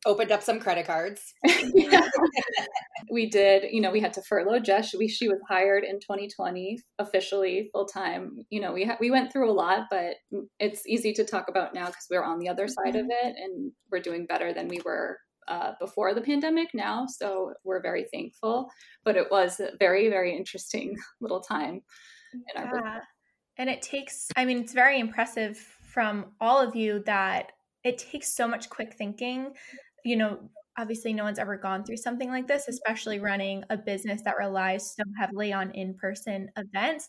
opened 0.06 0.32
up 0.32 0.42
some 0.42 0.60
credit 0.60 0.86
cards. 0.86 1.34
we 3.10 3.28
did, 3.28 3.64
you 3.70 3.80
know, 3.80 3.90
we 3.90 4.00
had 4.00 4.12
to 4.14 4.22
furlough 4.22 4.60
Jess. 4.60 4.94
We, 4.94 5.08
she 5.08 5.28
was 5.28 5.38
hired 5.48 5.84
in 5.84 6.00
2020 6.00 6.78
officially 6.98 7.68
full 7.72 7.86
time. 7.86 8.44
You 8.50 8.60
know, 8.60 8.72
we 8.72 8.84
ha- 8.84 8.96
we 9.00 9.10
went 9.10 9.32
through 9.32 9.50
a 9.50 9.52
lot, 9.52 9.86
but 9.90 10.16
it's 10.58 10.86
easy 10.86 11.12
to 11.14 11.24
talk 11.24 11.48
about 11.48 11.74
now 11.74 11.86
because 11.86 12.06
we're 12.10 12.24
on 12.24 12.38
the 12.38 12.48
other 12.48 12.68
side 12.68 12.96
of 12.96 13.06
mm-hmm. 13.06 13.28
it 13.28 13.36
and 13.36 13.72
we're 13.90 14.00
doing 14.00 14.26
better 14.26 14.52
than 14.52 14.68
we 14.68 14.80
were 14.84 15.18
uh, 15.48 15.72
before 15.80 16.14
the 16.14 16.20
pandemic 16.20 16.68
now. 16.74 17.06
So 17.06 17.54
we're 17.64 17.82
very 17.82 18.06
thankful. 18.12 18.70
But 19.04 19.16
it 19.16 19.30
was 19.30 19.60
a 19.60 19.70
very, 19.78 20.08
very 20.08 20.36
interesting 20.36 20.96
little 21.20 21.40
time 21.40 21.80
in 22.32 22.62
our 22.62 22.64
yeah. 22.64 22.70
business. 22.70 23.04
And 23.58 23.68
it 23.68 23.82
takes, 23.82 24.28
I 24.36 24.44
mean, 24.44 24.58
it's 24.58 24.72
very 24.72 25.00
impressive 25.00 25.58
from 25.82 26.26
all 26.40 26.60
of 26.60 26.76
you 26.76 27.02
that 27.06 27.52
it 27.84 27.98
takes 27.98 28.34
so 28.34 28.46
much 28.46 28.70
quick 28.70 28.94
thinking. 28.94 29.52
You 30.04 30.16
know, 30.16 30.38
obviously, 30.78 31.12
no 31.12 31.24
one's 31.24 31.40
ever 31.40 31.56
gone 31.56 31.84
through 31.84 31.96
something 31.96 32.30
like 32.30 32.46
this, 32.46 32.68
especially 32.68 33.18
running 33.18 33.64
a 33.68 33.76
business 33.76 34.22
that 34.22 34.38
relies 34.38 34.94
so 34.94 35.02
heavily 35.18 35.52
on 35.52 35.72
in 35.72 35.94
person 35.94 36.50
events. 36.56 37.08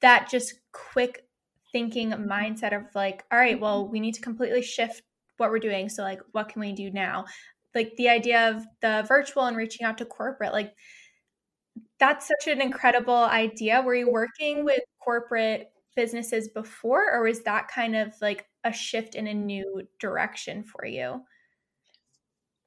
That 0.00 0.30
just 0.30 0.54
quick 0.72 1.26
thinking 1.72 2.10
mindset 2.10 2.76
of 2.76 2.84
like, 2.94 3.24
all 3.32 3.38
right, 3.38 3.58
well, 3.58 3.82
mm-hmm. 3.82 3.92
we 3.92 4.00
need 4.00 4.14
to 4.14 4.20
completely 4.20 4.62
shift 4.62 5.02
what 5.38 5.50
we're 5.50 5.58
doing. 5.58 5.88
So, 5.88 6.02
like, 6.02 6.20
what 6.30 6.48
can 6.48 6.60
we 6.60 6.72
do 6.72 6.90
now? 6.90 7.24
Like, 7.74 7.96
the 7.96 8.08
idea 8.08 8.50
of 8.50 8.64
the 8.82 9.04
virtual 9.08 9.44
and 9.44 9.56
reaching 9.56 9.84
out 9.84 9.98
to 9.98 10.04
corporate, 10.04 10.52
like, 10.52 10.74
that's 11.98 12.28
such 12.28 12.52
an 12.52 12.60
incredible 12.60 13.14
idea. 13.14 13.80
Were 13.80 13.94
you're 13.94 14.12
working 14.12 14.64
with 14.64 14.82
corporate 15.00 15.71
businesses 15.94 16.48
before, 16.48 17.12
or 17.12 17.22
was 17.22 17.42
that 17.42 17.68
kind 17.68 17.96
of 17.96 18.12
like 18.20 18.46
a 18.64 18.72
shift 18.72 19.14
in 19.14 19.26
a 19.26 19.34
new 19.34 19.86
direction 19.98 20.62
for 20.64 20.84
you? 20.84 21.22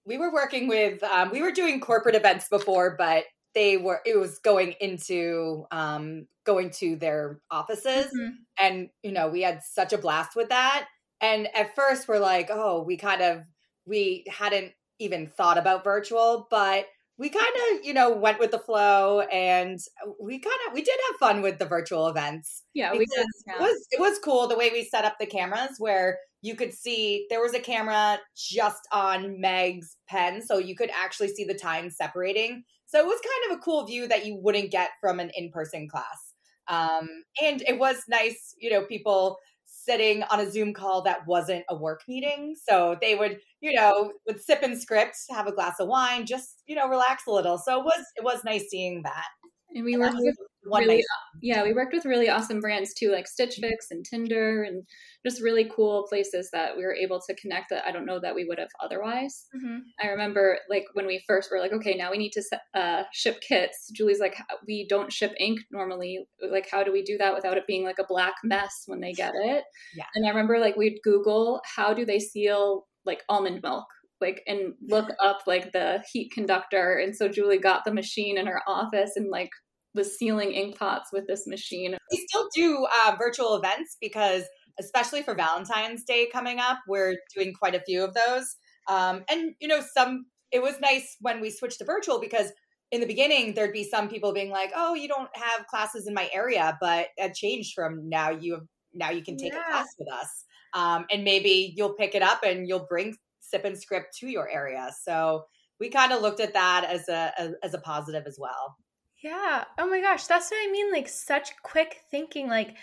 We 0.06 0.18
were 0.18 0.32
working 0.32 0.68
with, 0.68 1.04
um, 1.04 1.32
we 1.32 1.42
were 1.42 1.52
doing 1.52 1.80
corporate 1.80 2.16
events 2.16 2.48
before, 2.48 2.96
but 2.98 3.24
they 3.56 3.78
were, 3.78 4.02
it 4.06 4.20
was 4.20 4.40
going 4.40 4.76
into, 4.80 5.66
um, 5.72 6.28
going 6.46 6.70
to 6.70 6.96
their 6.96 7.40
offices. 7.50 8.06
Mm-hmm. 8.06 8.30
And, 8.60 8.90
you 9.02 9.12
know, 9.12 9.30
we 9.30 9.42
had 9.42 9.64
such 9.64 9.94
a 9.94 9.98
blast 9.98 10.36
with 10.36 10.50
that. 10.50 10.88
And 11.22 11.48
at 11.56 11.76
first 11.76 12.08
we're 12.08 12.20
like, 12.20 12.50
oh, 12.52 12.84
we 12.84 12.98
kind 12.98 13.22
of, 13.22 13.42
we 13.86 14.26
hadn't 14.30 14.74
even 15.00 15.28
thought 15.28 15.58
about 15.58 15.84
virtual, 15.84 16.48
but 16.52 16.86
we 17.18 17.30
kind 17.30 17.46
of, 17.46 17.86
you 17.86 17.94
know, 17.94 18.14
went 18.14 18.40
with 18.40 18.52
the 18.52 18.60
flow 18.60 19.22
and 19.22 19.80
we 20.22 20.40
kind 20.40 20.58
of 20.68 20.74
we 20.74 20.82
did 20.82 20.98
have 21.10 21.30
fun 21.30 21.42
with 21.42 21.60
the 21.60 21.66
virtual 21.66 22.08
events. 22.08 22.64
Yeah, 22.74 22.92
we 22.92 23.06
did. 23.06 23.26
Yeah. 23.48 23.56
It 23.56 23.62
was 23.62 23.88
it 23.92 24.00
was 24.00 24.20
cool 24.20 24.48
the 24.48 24.58
way 24.58 24.70
we 24.72 24.84
set 24.84 25.06
up 25.06 25.16
the 25.20 25.26
cameras 25.26 25.76
where 25.80 26.18
you 26.42 26.56
could 26.56 26.74
see 26.74 27.26
there 27.30 27.42
was 27.42 27.54
a 27.54 27.60
camera 27.60 28.20
just 28.36 28.88
on 28.92 29.40
Meg's 29.40 29.98
pen 30.08 30.42
so 30.42 30.58
you 30.58 30.76
could 30.76 30.92
actually 30.92 31.30
see 31.30 31.44
the 31.44 31.56
time 31.56 31.90
separating. 31.90 32.64
So 32.86 33.00
it 33.00 33.06
was 33.06 33.20
kind 33.20 33.52
of 33.52 33.58
a 33.58 33.62
cool 33.62 33.86
view 33.86 34.08
that 34.08 34.26
you 34.26 34.38
wouldn't 34.42 34.72
get 34.72 34.92
from 35.02 35.20
an 35.20 35.32
in-person 35.36 35.88
class. 35.90 36.34
Um, 36.68 37.10
and 37.42 37.64
it 37.68 37.80
was 37.80 37.98
nice, 38.08 38.54
you 38.60 38.70
know, 38.70 38.86
people 38.86 39.38
sitting 39.66 40.24
on 40.24 40.40
a 40.40 40.50
Zoom 40.50 40.74
call 40.74 41.02
that 41.04 41.26
wasn't 41.28 41.66
a 41.70 41.76
work 41.76 42.02
meeting. 42.08 42.56
So 42.68 42.98
they 43.02 43.16
would, 43.16 43.40
you 43.66 43.74
know, 43.74 44.12
would 44.28 44.40
sip 44.40 44.60
and 44.62 44.80
script, 44.80 45.18
have 45.32 45.48
a 45.48 45.52
glass 45.52 45.80
of 45.80 45.88
wine, 45.88 46.28
just, 46.28 46.62
you 46.68 46.76
know, 46.76 46.88
relax 46.88 47.24
a 47.28 47.32
little. 47.32 47.58
So 47.58 47.80
it 47.80 47.84
was 47.84 48.06
it 48.16 48.24
was 48.24 48.44
nice 48.44 48.66
seeing 48.70 49.02
that. 49.02 49.26
And 49.74 49.84
we 49.84 49.98
worked 49.98 50.16
with 50.20 50.38
really, 50.64 51.04
yeah, 51.42 51.64
we 51.64 51.74
worked 51.74 51.94
with 51.94 52.06
really 52.06 52.30
awesome 52.30 52.62
brands 52.62 52.94
too, 52.94 53.12
like 53.12 53.28
Stitch 53.28 53.56
Fix 53.56 53.88
and 53.90 54.06
Tinder, 54.06 54.64
and 54.64 54.84
just 55.26 55.42
really 55.42 55.70
cool 55.76 56.06
places 56.08 56.50
that 56.54 56.78
we 56.78 56.84
were 56.84 56.94
able 56.94 57.20
to 57.20 57.36
connect 57.36 57.72
that 57.72 57.84
I 57.86 57.92
don't 57.92 58.06
know 58.06 58.20
that 58.20 58.36
we 58.36 58.46
would 58.46 58.60
have 58.60 58.70
otherwise. 58.82 59.48
Mm-hmm. 59.54 59.80
I 60.00 60.08
remember 60.08 60.60
like 60.70 60.86
when 60.94 61.08
we 61.08 61.24
first 61.28 61.50
were 61.52 61.60
like, 61.60 61.74
okay, 61.74 61.96
now 61.96 62.12
we 62.12 62.20
need 62.20 62.34
to 62.34 62.44
uh, 62.74 63.04
ship 63.14 63.42
kits. 63.42 63.90
Julie's 63.94 64.20
like, 64.20 64.38
we 64.68 64.86
don't 64.88 65.12
ship 65.12 65.34
ink 65.40 65.60
normally. 65.72 66.26
Like, 66.40 66.70
how 66.70 66.84
do 66.84 66.94
we 66.94 67.04
do 67.04 67.18
that 67.18 67.34
without 67.34 67.58
it 67.58 67.68
being 67.68 67.84
like 67.84 68.00
a 68.00 68.08
black 68.08 68.36
mess 68.44 68.84
when 68.86 69.02
they 69.02 69.12
get 69.12 69.34
it? 69.36 69.64
Yeah. 69.96 70.06
And 70.14 70.26
I 70.26 70.30
remember 70.30 70.60
like 70.60 70.78
we'd 70.78 71.00
Google 71.04 71.62
how 71.76 71.94
do 71.94 72.06
they 72.06 72.20
seal 72.20 72.86
like 73.06 73.24
almond 73.30 73.62
milk 73.62 73.86
like 74.22 74.42
and 74.48 74.74
look 74.88 75.10
up 75.24 75.40
like 75.48 75.72
the 75.72 76.04
heat 76.12 76.32
conductor 76.32 76.98
and 76.98 77.16
so 77.16 77.28
julie 77.28 77.58
got 77.58 77.84
the 77.86 77.94
machine 77.94 78.38
in 78.38 78.48
her 78.48 78.62
office 78.68 79.12
and 79.16 79.30
like 79.30 79.50
was 79.96 80.18
sealing 80.18 80.52
ink 80.52 80.78
pots 80.78 81.10
with 81.12 81.26
this 81.28 81.48
machine. 81.48 81.96
We 82.12 82.28
still 82.30 82.48
do 82.54 82.86
uh, 83.06 83.16
virtual 83.18 83.56
events 83.56 83.98
because, 84.00 84.44
especially 84.80 85.24
for 85.24 85.34
Valentine's 85.34 86.04
Day 86.04 86.28
coming 86.32 86.60
up, 86.60 86.80
we're 86.88 87.16
doing 87.34 87.54
quite 87.54 87.74
a 87.74 87.82
few 87.88 88.04
of 88.04 88.14
those. 88.14 88.58
Um, 88.88 89.24
and 89.30 89.56
you 89.60 89.68
know, 89.68 89.82
some 89.96 90.26
it 90.52 90.62
was 90.62 90.80
nice 90.80 91.16
when 91.22 91.42
we 91.42 91.50
switched 91.50 91.80
to 91.80 91.86
virtual 91.86 92.20
because 92.20 92.52
in 92.92 93.02
the 93.02 93.08
beginning 93.08 93.56
there'd 93.56 93.74
be 93.74 93.84
some 93.84 94.10
people 94.10 94.34
being 94.34 94.52
like, 94.52 94.72
"Oh, 94.76 94.94
you 94.94 95.08
don't 95.08 95.30
have 95.34 95.66
classes 95.68 96.06
in 96.08 96.14
my 96.14 96.30
area," 96.32 96.78
but 96.80 97.08
that 97.18 97.34
changed 97.34 97.74
from 97.74 98.08
now 98.10 98.30
you 98.30 98.54
have 98.54 98.64
now 98.94 99.10
you 99.10 99.24
can 99.24 99.38
take 99.38 99.54
yeah. 99.54 99.60
a 99.60 99.72
class 99.72 99.88
with 99.98 100.14
us, 100.14 100.45
um, 100.76 101.06
and 101.12 101.24
maybe 101.24 101.74
you'll 101.76 101.94
pick 101.94 102.14
it 102.14 102.22
up 102.22 102.44
and 102.44 102.68
you'll 102.68 102.86
bring 102.88 103.16
sip 103.40 103.66
and 103.66 103.78
script 103.78 104.16
to 104.18 104.28
your 104.28 104.50
area. 104.50 104.92
So 105.02 105.46
we 105.80 105.90
kind 105.90 106.12
of 106.12 106.22
looked 106.22 106.40
at 106.40 106.54
that 106.54 106.86
as 106.88 107.10
a, 107.10 107.32
a 107.40 107.52
as 107.64 107.74
a 107.74 107.80
positive 107.80 108.28
as 108.28 108.38
well. 108.40 108.76
Yeah. 109.24 109.64
Oh 109.80 109.88
my 109.88 110.02
gosh, 110.02 110.28
that's 110.28 110.52
what 110.52 110.68
I 110.68 110.72
mean. 110.72 110.92
Like 110.92 111.08
such 111.08 111.52
quick 111.64 112.02
thinking. 112.12 112.48
Like 112.48 112.76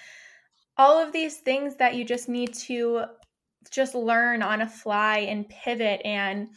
all 0.77 1.01
of 1.01 1.13
these 1.13 1.37
things 1.37 1.77
that 1.77 1.95
you 1.95 2.05
just 2.05 2.29
need 2.29 2.55
to 2.55 3.05
just 3.71 3.95
learn 3.95 4.43
on 4.43 4.63
a 4.63 4.69
fly 4.69 5.19
and 5.19 5.49
pivot. 5.49 6.01
And 6.05 6.49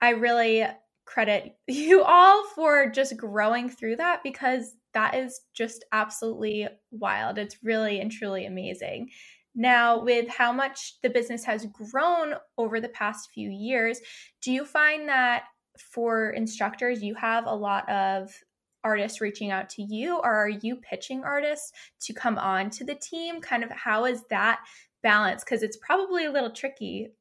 I 0.00 0.10
really 0.10 0.64
credit 1.04 1.56
you 1.66 2.02
all 2.02 2.44
for 2.54 2.88
just 2.90 3.16
growing 3.16 3.68
through 3.68 3.96
that 3.96 4.22
because 4.22 4.74
that 4.94 5.14
is 5.14 5.40
just 5.54 5.84
absolutely 5.92 6.68
wild. 6.90 7.38
It's 7.38 7.56
really 7.62 8.00
and 8.00 8.12
truly 8.12 8.44
amazing. 8.44 9.08
Now, 9.54 10.02
with 10.02 10.28
how 10.28 10.52
much 10.52 10.96
the 11.02 11.10
business 11.10 11.44
has 11.44 11.66
grown 11.66 12.34
over 12.56 12.80
the 12.80 12.88
past 12.88 13.30
few 13.34 13.50
years, 13.50 14.00
do 14.42 14.50
you 14.50 14.64
find 14.64 15.08
that 15.08 15.44
for 15.78 16.30
instructors, 16.30 17.02
you 17.02 17.14
have 17.14 17.46
a 17.46 17.54
lot 17.54 17.88
of 17.90 18.32
artists 18.84 19.20
reaching 19.20 19.50
out 19.50 19.70
to 19.70 19.82
you 19.82 20.16
or 20.16 20.34
are 20.34 20.48
you 20.48 20.76
pitching 20.76 21.22
artists 21.22 21.72
to 22.00 22.12
come 22.12 22.36
on 22.36 22.68
to 22.70 22.84
the 22.84 22.96
team? 22.96 23.40
Kind 23.40 23.62
of 23.62 23.70
how 23.70 24.06
is 24.06 24.24
that 24.30 24.60
balance 25.02 25.44
because 25.44 25.62
it's 25.62 25.76
probably 25.76 26.24
a 26.24 26.32
little 26.32 26.50
tricky 26.50 27.12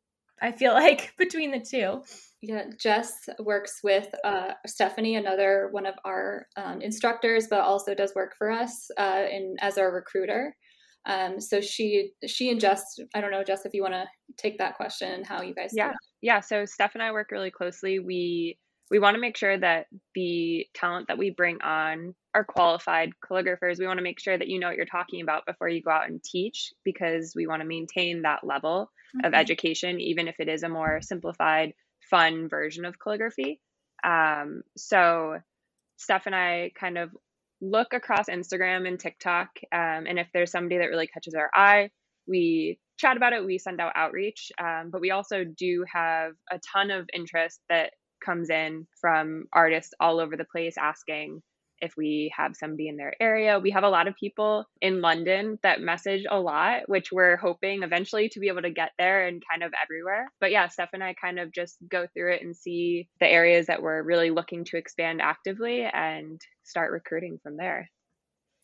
i 0.41 0.51
feel 0.51 0.73
like 0.81 1.13
between 1.17 1.51
the 1.51 1.59
two. 1.59 2.01
Yeah 2.41 2.65
jess 2.79 3.29
works 3.39 3.81
with 3.83 4.13
uh, 4.23 4.53
stephanie 4.65 5.15
another 5.15 5.69
one 5.71 5.85
of 5.85 5.95
our 6.05 6.47
um, 6.55 6.81
instructors 6.81 7.47
but 7.47 7.61
also 7.61 7.93
does 7.93 8.13
work 8.15 8.35
for 8.37 8.51
us 8.51 8.89
uh, 8.97 9.23
in, 9.29 9.55
as 9.59 9.77
our 9.77 9.91
recruiter 9.91 10.55
um, 11.05 11.39
so 11.39 11.61
she 11.61 12.11
she 12.25 12.49
and 12.49 12.59
jess 12.59 12.99
i 13.15 13.21
don't 13.21 13.31
know 13.31 13.43
jess 13.43 13.65
if 13.65 13.73
you 13.73 13.81
want 13.81 13.93
to 13.93 14.05
take 14.37 14.57
that 14.57 14.75
question 14.75 15.23
how 15.23 15.41
you 15.41 15.53
guys 15.53 15.71
yeah 15.73 15.91
yeah 16.21 16.39
so 16.39 16.65
steph 16.65 16.93
and 16.93 17.03
i 17.03 17.11
work 17.11 17.31
really 17.31 17.51
closely 17.51 17.99
we 17.99 18.57
we 18.91 18.99
want 18.99 19.15
to 19.15 19.21
make 19.21 19.37
sure 19.37 19.57
that 19.57 19.87
the 20.13 20.67
talent 20.73 21.07
that 21.07 21.17
we 21.17 21.29
bring 21.29 21.61
on 21.61 22.13
are 22.35 22.43
qualified 22.43 23.11
calligraphers. 23.25 23.79
We 23.79 23.87
want 23.87 23.97
to 23.99 24.03
make 24.03 24.19
sure 24.19 24.37
that 24.37 24.49
you 24.49 24.59
know 24.59 24.67
what 24.67 24.75
you're 24.75 24.85
talking 24.85 25.21
about 25.21 25.45
before 25.45 25.69
you 25.69 25.81
go 25.81 25.91
out 25.91 26.09
and 26.09 26.21
teach 26.21 26.73
because 26.83 27.31
we 27.33 27.47
want 27.47 27.61
to 27.61 27.67
maintain 27.67 28.23
that 28.23 28.45
level 28.45 28.91
mm-hmm. 29.15 29.25
of 29.25 29.33
education, 29.33 30.01
even 30.01 30.27
if 30.27 30.35
it 30.39 30.49
is 30.49 30.63
a 30.63 30.69
more 30.69 30.99
simplified, 31.01 31.73
fun 32.09 32.49
version 32.49 32.83
of 32.83 32.99
calligraphy. 32.99 33.61
Um, 34.03 34.63
so, 34.75 35.37
Steph 35.95 36.25
and 36.25 36.35
I 36.35 36.71
kind 36.77 36.97
of 36.97 37.11
look 37.61 37.93
across 37.93 38.27
Instagram 38.27 38.87
and 38.87 38.99
TikTok, 38.99 39.49
um, 39.71 40.05
and 40.07 40.19
if 40.19 40.27
there's 40.33 40.51
somebody 40.51 40.79
that 40.79 40.89
really 40.89 41.07
catches 41.07 41.35
our 41.35 41.49
eye, 41.53 41.89
we 42.27 42.79
chat 42.97 43.17
about 43.17 43.33
it, 43.33 43.45
we 43.45 43.57
send 43.57 43.81
out 43.81 43.93
outreach. 43.95 44.51
Um, 44.59 44.89
but 44.91 45.01
we 45.01 45.11
also 45.11 45.43
do 45.43 45.85
have 45.91 46.33
a 46.51 46.59
ton 46.73 46.91
of 46.91 47.07
interest 47.13 47.59
that 47.69 47.93
comes 48.23 48.49
in 48.49 48.87
from 48.99 49.45
artists 49.51 49.93
all 49.99 50.19
over 50.19 50.37
the 50.37 50.45
place 50.45 50.75
asking 50.77 51.41
if 51.81 51.97
we 51.97 52.31
have 52.35 52.55
somebody 52.55 52.87
in 52.87 52.97
their 52.97 53.13
area. 53.19 53.59
We 53.59 53.71
have 53.71 53.83
a 53.83 53.89
lot 53.89 54.07
of 54.07 54.15
people 54.15 54.65
in 54.81 55.01
London 55.01 55.59
that 55.63 55.81
message 55.81 56.25
a 56.29 56.39
lot, 56.39 56.87
which 56.87 57.11
we're 57.11 57.37
hoping 57.37 57.83
eventually 57.83 58.29
to 58.29 58.39
be 58.39 58.47
able 58.47 58.61
to 58.61 58.69
get 58.69 58.91
there 58.97 59.27
and 59.27 59.43
kind 59.49 59.63
of 59.63 59.73
everywhere. 59.81 60.31
But 60.39 60.51
yeah, 60.51 60.67
Steph 60.67 60.93
and 60.93 61.03
I 61.03 61.13
kind 61.13 61.39
of 61.39 61.51
just 61.51 61.77
go 61.89 62.07
through 62.13 62.33
it 62.33 62.41
and 62.41 62.55
see 62.55 63.09
the 63.19 63.27
areas 63.27 63.67
that 63.67 63.81
we're 63.81 64.03
really 64.03 64.29
looking 64.29 64.63
to 64.65 64.77
expand 64.77 65.21
actively 65.21 65.83
and 65.83 66.39
start 66.63 66.91
recruiting 66.91 67.39
from 67.41 67.57
there. 67.57 67.89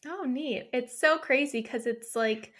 Oh, 0.05 0.23
neat. 0.23 0.69
It's 0.73 0.99
so 0.99 1.17
crazy 1.17 1.61
because 1.61 1.87
it's 1.87 2.15
like 2.15 2.53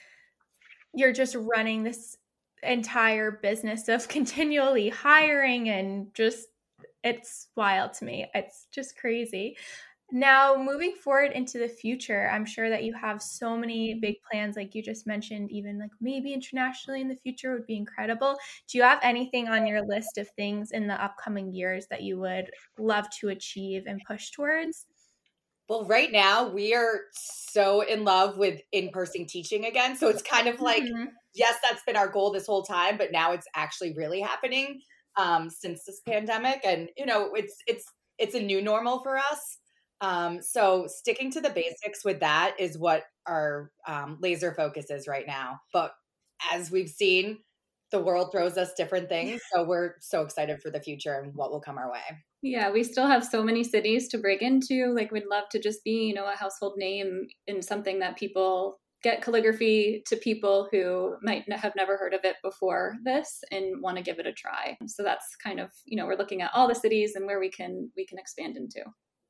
you're 0.94 1.14
just 1.14 1.36
running 1.36 1.84
this 1.84 2.18
entire 2.64 3.32
business 3.32 3.88
of 3.88 4.08
continually 4.08 4.90
hiring 4.90 5.70
and 5.70 6.14
just 6.14 6.48
it's 7.04 7.48
wild 7.56 7.94
to 7.94 8.06
me. 8.06 8.28
It's 8.34 8.68
just 8.72 8.98
crazy. 8.98 9.58
Now, 10.12 10.56
moving 10.56 10.94
forward 10.94 11.34
into 11.34 11.58
the 11.60 11.68
future, 11.68 12.30
I'm 12.32 12.46
sure 12.46 12.70
that 12.70 12.86
you 12.86 12.94
have 12.94 13.22
so 13.22 13.58
many 13.58 13.96
big 13.96 14.16
plans, 14.30 14.56
like 14.56 14.74
you 14.74 14.82
just 14.82 15.06
mentioned, 15.06 15.52
even 15.52 15.78
like 15.78 15.92
maybe 16.00 16.34
internationally 16.34 17.02
in 17.02 17.10
the 17.10 17.16
future 17.16 17.54
would 17.54 17.68
be 17.68 17.76
incredible. 17.76 18.38
Do 18.70 18.78
you 18.78 18.84
have 18.84 19.00
anything 19.04 19.50
on 19.50 19.68
your 19.68 19.86
list 19.86 20.18
of 20.18 20.30
things 20.30 20.72
in 20.72 20.88
the 20.88 21.04
upcoming 21.04 21.52
years 21.52 21.88
that 21.90 22.04
you 22.04 22.20
would 22.20 22.50
love 22.80 23.10
to 23.20 23.30
achieve 23.30 23.84
and 23.86 24.02
push 24.08 24.32
towards? 24.32 24.86
Well, 25.68 25.86
right 25.86 26.12
now 26.12 26.48
we 26.48 26.74
are 26.74 27.02
so 27.12 27.82
in 27.82 28.06
love 28.06 28.38
with 28.38 28.62
in 28.72 28.90
person 28.90 29.26
teaching 29.26 29.66
again. 29.66 29.98
So 29.98 30.08
it's 30.08 30.22
kind 30.22 30.48
of 30.48 30.62
like, 30.62 30.84
mm-hmm. 30.84 31.06
yes, 31.36 31.58
that's 31.62 31.84
been 31.84 31.98
our 31.98 32.08
goal 32.08 32.32
this 32.32 32.46
whole 32.46 32.64
time, 32.64 32.98
but 32.98 33.12
now 33.12 33.34
it's 33.34 33.48
actually 33.54 33.94
really 33.94 34.22
happening 34.22 34.80
um, 35.18 35.50
since 35.50 35.84
this 35.84 36.00
pandemic, 36.08 36.62
and 36.64 36.90
you 36.96 37.06
know, 37.06 37.34
it's 37.34 37.56
it's 37.68 37.84
it's 38.18 38.36
a 38.36 38.40
new 38.40 38.62
normal 38.62 39.02
for 39.04 39.18
us. 39.18 39.58
Um, 40.02 40.42
so 40.42 40.88
sticking 40.88 41.32
to 41.32 41.42
the 41.42 41.50
basics 41.50 42.06
with 42.06 42.20
that 42.20 42.56
is 42.60 42.78
what 42.78 43.04
our 43.26 43.72
um, 43.88 44.18
laser 44.22 44.54
focus 44.54 44.90
is 44.90 45.08
right 45.08 45.26
now. 45.26 45.60
But 45.74 45.94
as 46.52 46.72
we've 46.72 46.90
seen, 46.90 47.40
the 47.92 48.02
world 48.02 48.32
throws 48.32 48.58
us 48.58 48.74
different 48.74 49.10
things. 49.10 49.42
So 49.54 49.64
we're 49.64 49.96
so 50.02 50.22
excited 50.22 50.62
for 50.62 50.70
the 50.70 50.82
future 50.82 51.14
and 51.14 51.34
what 51.36 51.52
will 51.52 51.62
come 51.62 51.78
our 51.78 51.92
way. 51.92 52.02
Yeah, 52.42 52.72
we 52.72 52.84
still 52.84 53.08
have 53.08 53.26
so 53.26 53.44
many 53.44 53.64
cities 53.64 54.08
to 54.10 54.18
break 54.18 54.42
into. 54.42 54.94
Like, 54.94 55.12
we'd 55.12 55.26
love 55.30 55.46
to 55.52 55.60
just 55.60 55.84
be, 55.84 56.06
you 56.08 56.14
know, 56.14 56.32
a 56.32 56.36
household 56.36 56.74
name 56.78 57.28
in 57.48 57.62
something 57.62 58.00
that 58.00 58.18
people 58.18 58.80
get 59.04 59.22
calligraphy 59.22 60.04
to 60.08 60.16
people 60.18 60.68
who 60.72 61.16
might 61.22 61.52
have 61.52 61.74
never 61.76 61.98
heard 61.98 62.14
of 62.14 62.22
it 62.24 62.36
before 62.44 62.96
this 63.04 63.44
and 63.52 63.82
want 63.82 63.98
to 63.98 64.04
give 64.04 64.20
it 64.20 64.28
a 64.28 64.34
try. 64.34 64.78
So 64.88 65.04
that's 65.04 65.36
kind 65.36 65.60
of, 65.60 65.70
you 65.86 65.98
know, 65.98 66.06
we're 66.06 66.18
looking 66.18 66.42
at 66.42 66.52
all 66.54 66.68
the 66.68 66.76
cities 66.76 67.16
and 67.16 67.26
where 67.26 67.40
we 67.40 67.50
can 67.50 67.92
we 67.96 68.06
can 68.06 68.18
expand 68.18 68.58
into. 68.58 68.82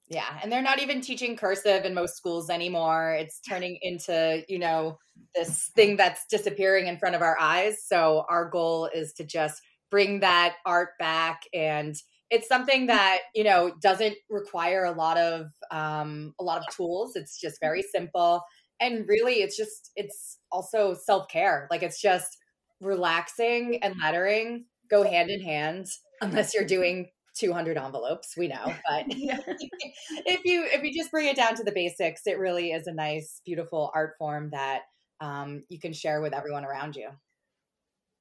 Yeah, 0.10 0.40
and 0.42 0.50
they're 0.52 0.62
not 0.62 0.82
even 0.82 1.02
teaching 1.02 1.36
cursive 1.36 1.84
in 1.84 1.94
most 1.94 2.16
schools 2.16 2.50
anymore. 2.50 3.18
It's 3.20 3.42
turning 3.42 3.78
into, 3.82 4.44
you 4.48 4.58
know, 4.58 5.00
this 5.36 5.70
thing 5.76 5.98
that's 5.98 6.26
disappearing 6.30 6.88
in 6.88 6.98
front 6.98 7.16
of 7.16 7.22
our 7.22 7.38
eyes. 7.40 7.84
So 7.86 8.26
our 8.30 8.50
goal 8.50 8.90
is 8.94 9.12
to 9.14 9.26
just 9.26 9.62
bring 9.92 10.22
that 10.22 10.56
art 10.66 10.90
back 11.00 11.42
and 11.54 11.96
it's 12.30 12.48
something 12.48 12.88
that 12.88 13.20
you 13.34 13.44
know 13.44 13.72
doesn't 13.82 14.16
require 14.30 14.84
a 14.84 14.92
lot 14.92 15.18
of 15.18 15.48
um, 15.72 16.34
a 16.40 16.44
lot 16.44 16.58
of 16.60 16.76
tools. 16.76 17.16
It's 17.16 17.40
just 17.40 17.60
very 17.62 17.82
simple. 17.82 18.42
And 18.80 19.08
really 19.08 19.36
it's 19.36 19.58
just 19.58 19.92
it's 19.96 20.38
also 20.52 20.94
self-care. 20.94 21.68
Like 21.72 21.84
it's 21.84 22.02
just 22.02 22.38
relaxing 22.82 23.80
and 23.82 23.96
lettering 24.02 24.66
go 24.90 25.04
hand 25.04 25.30
in 25.30 25.42
hand 25.42 25.88
unless 26.22 26.54
you're 26.54 26.66
doing 26.66 27.10
200 27.38 27.78
envelopes 27.78 28.36
we 28.38 28.48
know 28.48 28.66
but 28.90 29.06
if 29.10 30.46
you 30.46 30.66
if 30.72 30.84
you 30.84 30.94
just 30.94 31.12
bring 31.12 31.28
it 31.28 31.36
down 31.36 31.56
to 31.56 31.64
the 31.64 31.72
basics 31.72 32.26
it 32.26 32.40
really 32.40 32.72
is 32.72 32.88
a 32.88 32.94
nice 32.94 33.42
beautiful 33.46 33.92
art 33.94 34.14
form 34.18 34.50
that 34.52 34.82
um, 35.20 35.64
you 35.70 35.80
can 35.80 35.94
share 35.94 36.22
with 36.22 36.34
everyone 36.34 36.64
around 36.64 36.96
you 36.96 37.10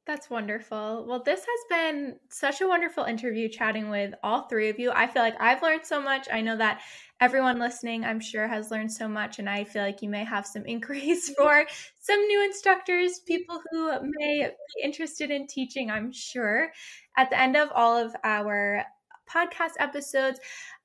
that's 0.06 0.30
wonderful. 0.30 1.04
Well, 1.08 1.20
this 1.24 1.40
has 1.40 1.60
been 1.68 2.20
such 2.30 2.60
a 2.60 2.68
wonderful 2.68 3.02
interview 3.02 3.48
chatting 3.48 3.90
with 3.90 4.14
all 4.22 4.42
three 4.42 4.68
of 4.68 4.78
you. 4.78 4.92
I 4.92 5.08
feel 5.08 5.20
like 5.20 5.34
I've 5.40 5.62
learned 5.62 5.84
so 5.84 6.00
much. 6.00 6.28
I 6.32 6.42
know 6.42 6.56
that 6.56 6.80
everyone 7.20 7.58
listening, 7.58 8.04
I'm 8.04 8.20
sure, 8.20 8.46
has 8.46 8.70
learned 8.70 8.92
so 8.92 9.08
much. 9.08 9.40
And 9.40 9.50
I 9.50 9.64
feel 9.64 9.82
like 9.82 10.02
you 10.02 10.08
may 10.08 10.22
have 10.22 10.46
some 10.46 10.64
inquiries 10.64 11.30
for 11.36 11.66
some 11.98 12.20
new 12.28 12.44
instructors, 12.44 13.18
people 13.26 13.60
who 13.72 13.90
may 14.16 14.48
be 14.76 14.84
interested 14.84 15.32
in 15.32 15.48
teaching, 15.48 15.90
I'm 15.90 16.12
sure. 16.12 16.70
At 17.16 17.30
the 17.30 17.40
end 17.40 17.56
of 17.56 17.70
all 17.74 17.96
of 17.96 18.14
our 18.22 18.84
podcast 19.26 19.72
episodes, 19.78 20.40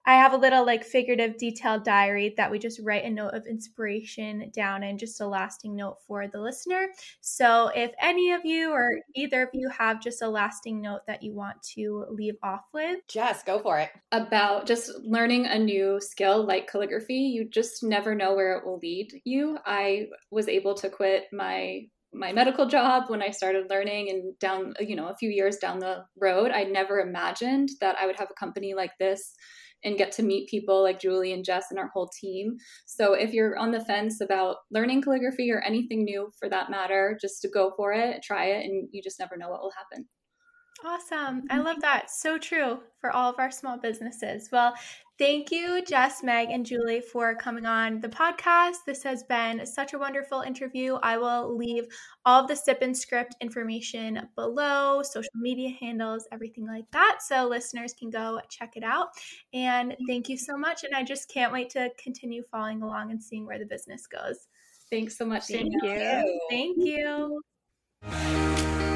I 0.05 0.15
have 0.15 0.33
a 0.33 0.37
little 0.37 0.65
like 0.65 0.83
figurative 0.83 1.37
detailed 1.37 1.83
diary 1.83 2.33
that 2.35 2.49
we 2.49 2.57
just 2.57 2.79
write 2.83 3.05
a 3.05 3.09
note 3.09 3.33
of 3.35 3.45
inspiration 3.45 4.49
down 4.53 4.81
and 4.83 4.97
just 4.97 5.21
a 5.21 5.27
lasting 5.27 5.75
note 5.75 5.97
for 6.07 6.27
the 6.27 6.41
listener. 6.41 6.87
So 7.21 7.67
if 7.75 7.91
any 8.01 8.31
of 8.31 8.43
you 8.43 8.71
or 8.71 8.99
either 9.15 9.43
of 9.43 9.49
you 9.53 9.69
have 9.69 10.01
just 10.01 10.23
a 10.23 10.27
lasting 10.27 10.81
note 10.81 11.01
that 11.05 11.21
you 11.21 11.33
want 11.33 11.61
to 11.75 12.05
leave 12.09 12.35
off 12.41 12.63
with, 12.73 12.99
Jess, 13.07 13.43
go 13.43 13.59
for 13.59 13.77
it. 13.77 13.91
About 14.11 14.65
just 14.65 14.91
learning 15.03 15.45
a 15.45 15.59
new 15.59 15.99
skill 16.01 16.43
like 16.43 16.69
calligraphy, 16.71 17.13
you 17.13 17.47
just 17.47 17.83
never 17.83 18.15
know 18.15 18.33
where 18.33 18.57
it 18.57 18.65
will 18.65 18.79
lead 18.79 19.21
you. 19.23 19.59
I 19.65 20.07
was 20.31 20.47
able 20.47 20.73
to 20.75 20.89
quit 20.89 21.25
my 21.31 21.87
my 22.13 22.33
medical 22.33 22.65
job 22.65 23.05
when 23.07 23.21
I 23.21 23.31
started 23.31 23.69
learning 23.69 24.09
and 24.09 24.37
down, 24.39 24.73
you 24.79 24.95
know, 24.95 25.07
a 25.07 25.15
few 25.15 25.29
years 25.29 25.57
down 25.57 25.79
the 25.79 26.03
road, 26.19 26.51
I 26.51 26.63
never 26.63 26.99
imagined 26.99 27.69
that 27.79 27.95
I 27.99 28.05
would 28.05 28.17
have 28.17 28.29
a 28.29 28.39
company 28.39 28.73
like 28.73 28.91
this 28.99 29.33
and 29.83 29.97
get 29.97 30.11
to 30.13 30.23
meet 30.23 30.49
people 30.49 30.83
like 30.83 30.99
Julie 30.99 31.33
and 31.33 31.43
Jess 31.43 31.65
and 31.69 31.79
our 31.79 31.89
whole 31.93 32.09
team. 32.19 32.57
So 32.85 33.13
if 33.13 33.33
you're 33.33 33.57
on 33.57 33.71
the 33.71 33.83
fence 33.85 34.21
about 34.21 34.57
learning 34.69 35.01
calligraphy 35.01 35.51
or 35.51 35.61
anything 35.61 36.03
new 36.03 36.31
for 36.37 36.49
that 36.49 36.69
matter, 36.69 37.17
just 37.19 37.41
to 37.41 37.49
go 37.49 37.71
for 37.75 37.91
it, 37.93 38.21
try 38.23 38.45
it, 38.45 38.65
and 38.65 38.89
you 38.91 39.01
just 39.01 39.19
never 39.19 39.37
know 39.37 39.49
what 39.49 39.61
will 39.61 39.73
happen. 39.75 40.07
Awesome. 40.83 41.43
I 41.49 41.57
love 41.57 41.75
mm-hmm. 41.75 41.81
that. 41.81 42.09
So 42.09 42.37
true 42.37 42.79
for 42.99 43.11
all 43.11 43.29
of 43.29 43.39
our 43.39 43.51
small 43.51 43.77
businesses. 43.77 44.49
Well, 44.51 44.73
thank 45.19 45.51
you, 45.51 45.83
Jess, 45.85 46.23
Meg, 46.23 46.49
and 46.49 46.65
Julie, 46.65 47.01
for 47.01 47.35
coming 47.35 47.67
on 47.67 47.99
the 47.99 48.09
podcast. 48.09 48.77
This 48.85 49.03
has 49.03 49.23
been 49.23 49.63
such 49.65 49.93
a 49.93 49.99
wonderful 49.99 50.41
interview. 50.41 50.95
I 51.03 51.17
will 51.17 51.55
leave 51.55 51.85
all 52.25 52.41
of 52.41 52.47
the 52.47 52.55
sip 52.55 52.79
and 52.81 52.97
script 52.97 53.35
information 53.41 54.27
below, 54.35 55.03
social 55.03 55.29
media 55.35 55.75
handles, 55.79 56.27
everything 56.31 56.65
like 56.65 56.89
that. 56.93 57.19
So 57.21 57.47
listeners 57.47 57.93
can 57.93 58.09
go 58.09 58.39
check 58.49 58.75
it 58.75 58.83
out. 58.83 59.09
And 59.53 59.95
thank 60.07 60.29
you 60.29 60.37
so 60.37 60.57
much. 60.57 60.83
And 60.83 60.95
I 60.95 61.03
just 61.03 61.29
can't 61.29 61.53
wait 61.53 61.69
to 61.71 61.91
continue 62.01 62.43
following 62.49 62.81
along 62.81 63.11
and 63.11 63.21
seeing 63.21 63.45
where 63.45 63.59
the 63.59 63.65
business 63.65 64.07
goes. 64.07 64.47
Thanks 64.89 65.17
so 65.17 65.25
much. 65.25 65.45
Thank 65.45 65.71
you. 65.83 66.39
Thank 66.49 66.77
you. 66.77 67.41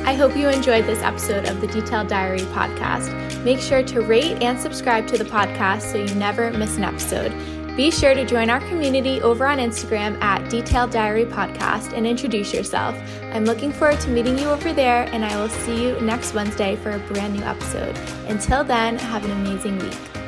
I 0.06 0.14
hope 0.14 0.38
you 0.38 0.50
enjoyed 0.50 0.86
this 0.86 1.02
episode 1.02 1.50
of 1.50 1.62
the 1.62 1.68
Detailed 1.68 2.10
Diary 2.10 2.42
podcast. 2.42 3.44
Make 3.44 3.60
sure 3.60 3.82
to 3.82 4.02
rate 4.02 4.40
and 4.44 4.60
subscribe 4.60 5.08
to 5.08 5.18
the 5.18 5.26
podcast 5.26 5.82
so 5.82 5.98
you 5.98 6.14
never 6.14 6.52
miss 6.52 6.78
an 6.78 6.84
episode. 6.84 7.34
Be 7.76 7.90
sure 7.90 8.14
to 8.14 8.24
join 8.24 8.52
our 8.52 8.60
community 8.60 9.20
over 9.24 9.48
on 9.48 9.58
Instagram 9.58 10.22
at 10.22 10.48
Detailed 10.48 10.92
Diary 10.92 11.26
Podcast 11.26 11.92
and 11.98 12.06
introduce 12.06 12.54
yourself. 12.54 12.96
I'm 13.34 13.46
looking 13.46 13.74
forward 13.74 14.00
to 14.02 14.10
meeting 14.10 14.38
you 14.38 14.48
over 14.52 14.74
there, 14.74 15.10
and 15.12 15.26
I 15.26 15.36
will 15.42 15.50
see 15.50 15.84
you 15.84 16.00
next 16.02 16.36
Wednesday 16.36 16.76
for 16.76 16.92
a 16.92 17.00
brand 17.00 17.34
new 17.34 17.44
episode. 17.44 17.98
Until 18.28 18.64
then, 18.64 19.00
have 19.00 19.26
an 19.26 19.32
amazing 19.32 19.80
week. 19.80 20.25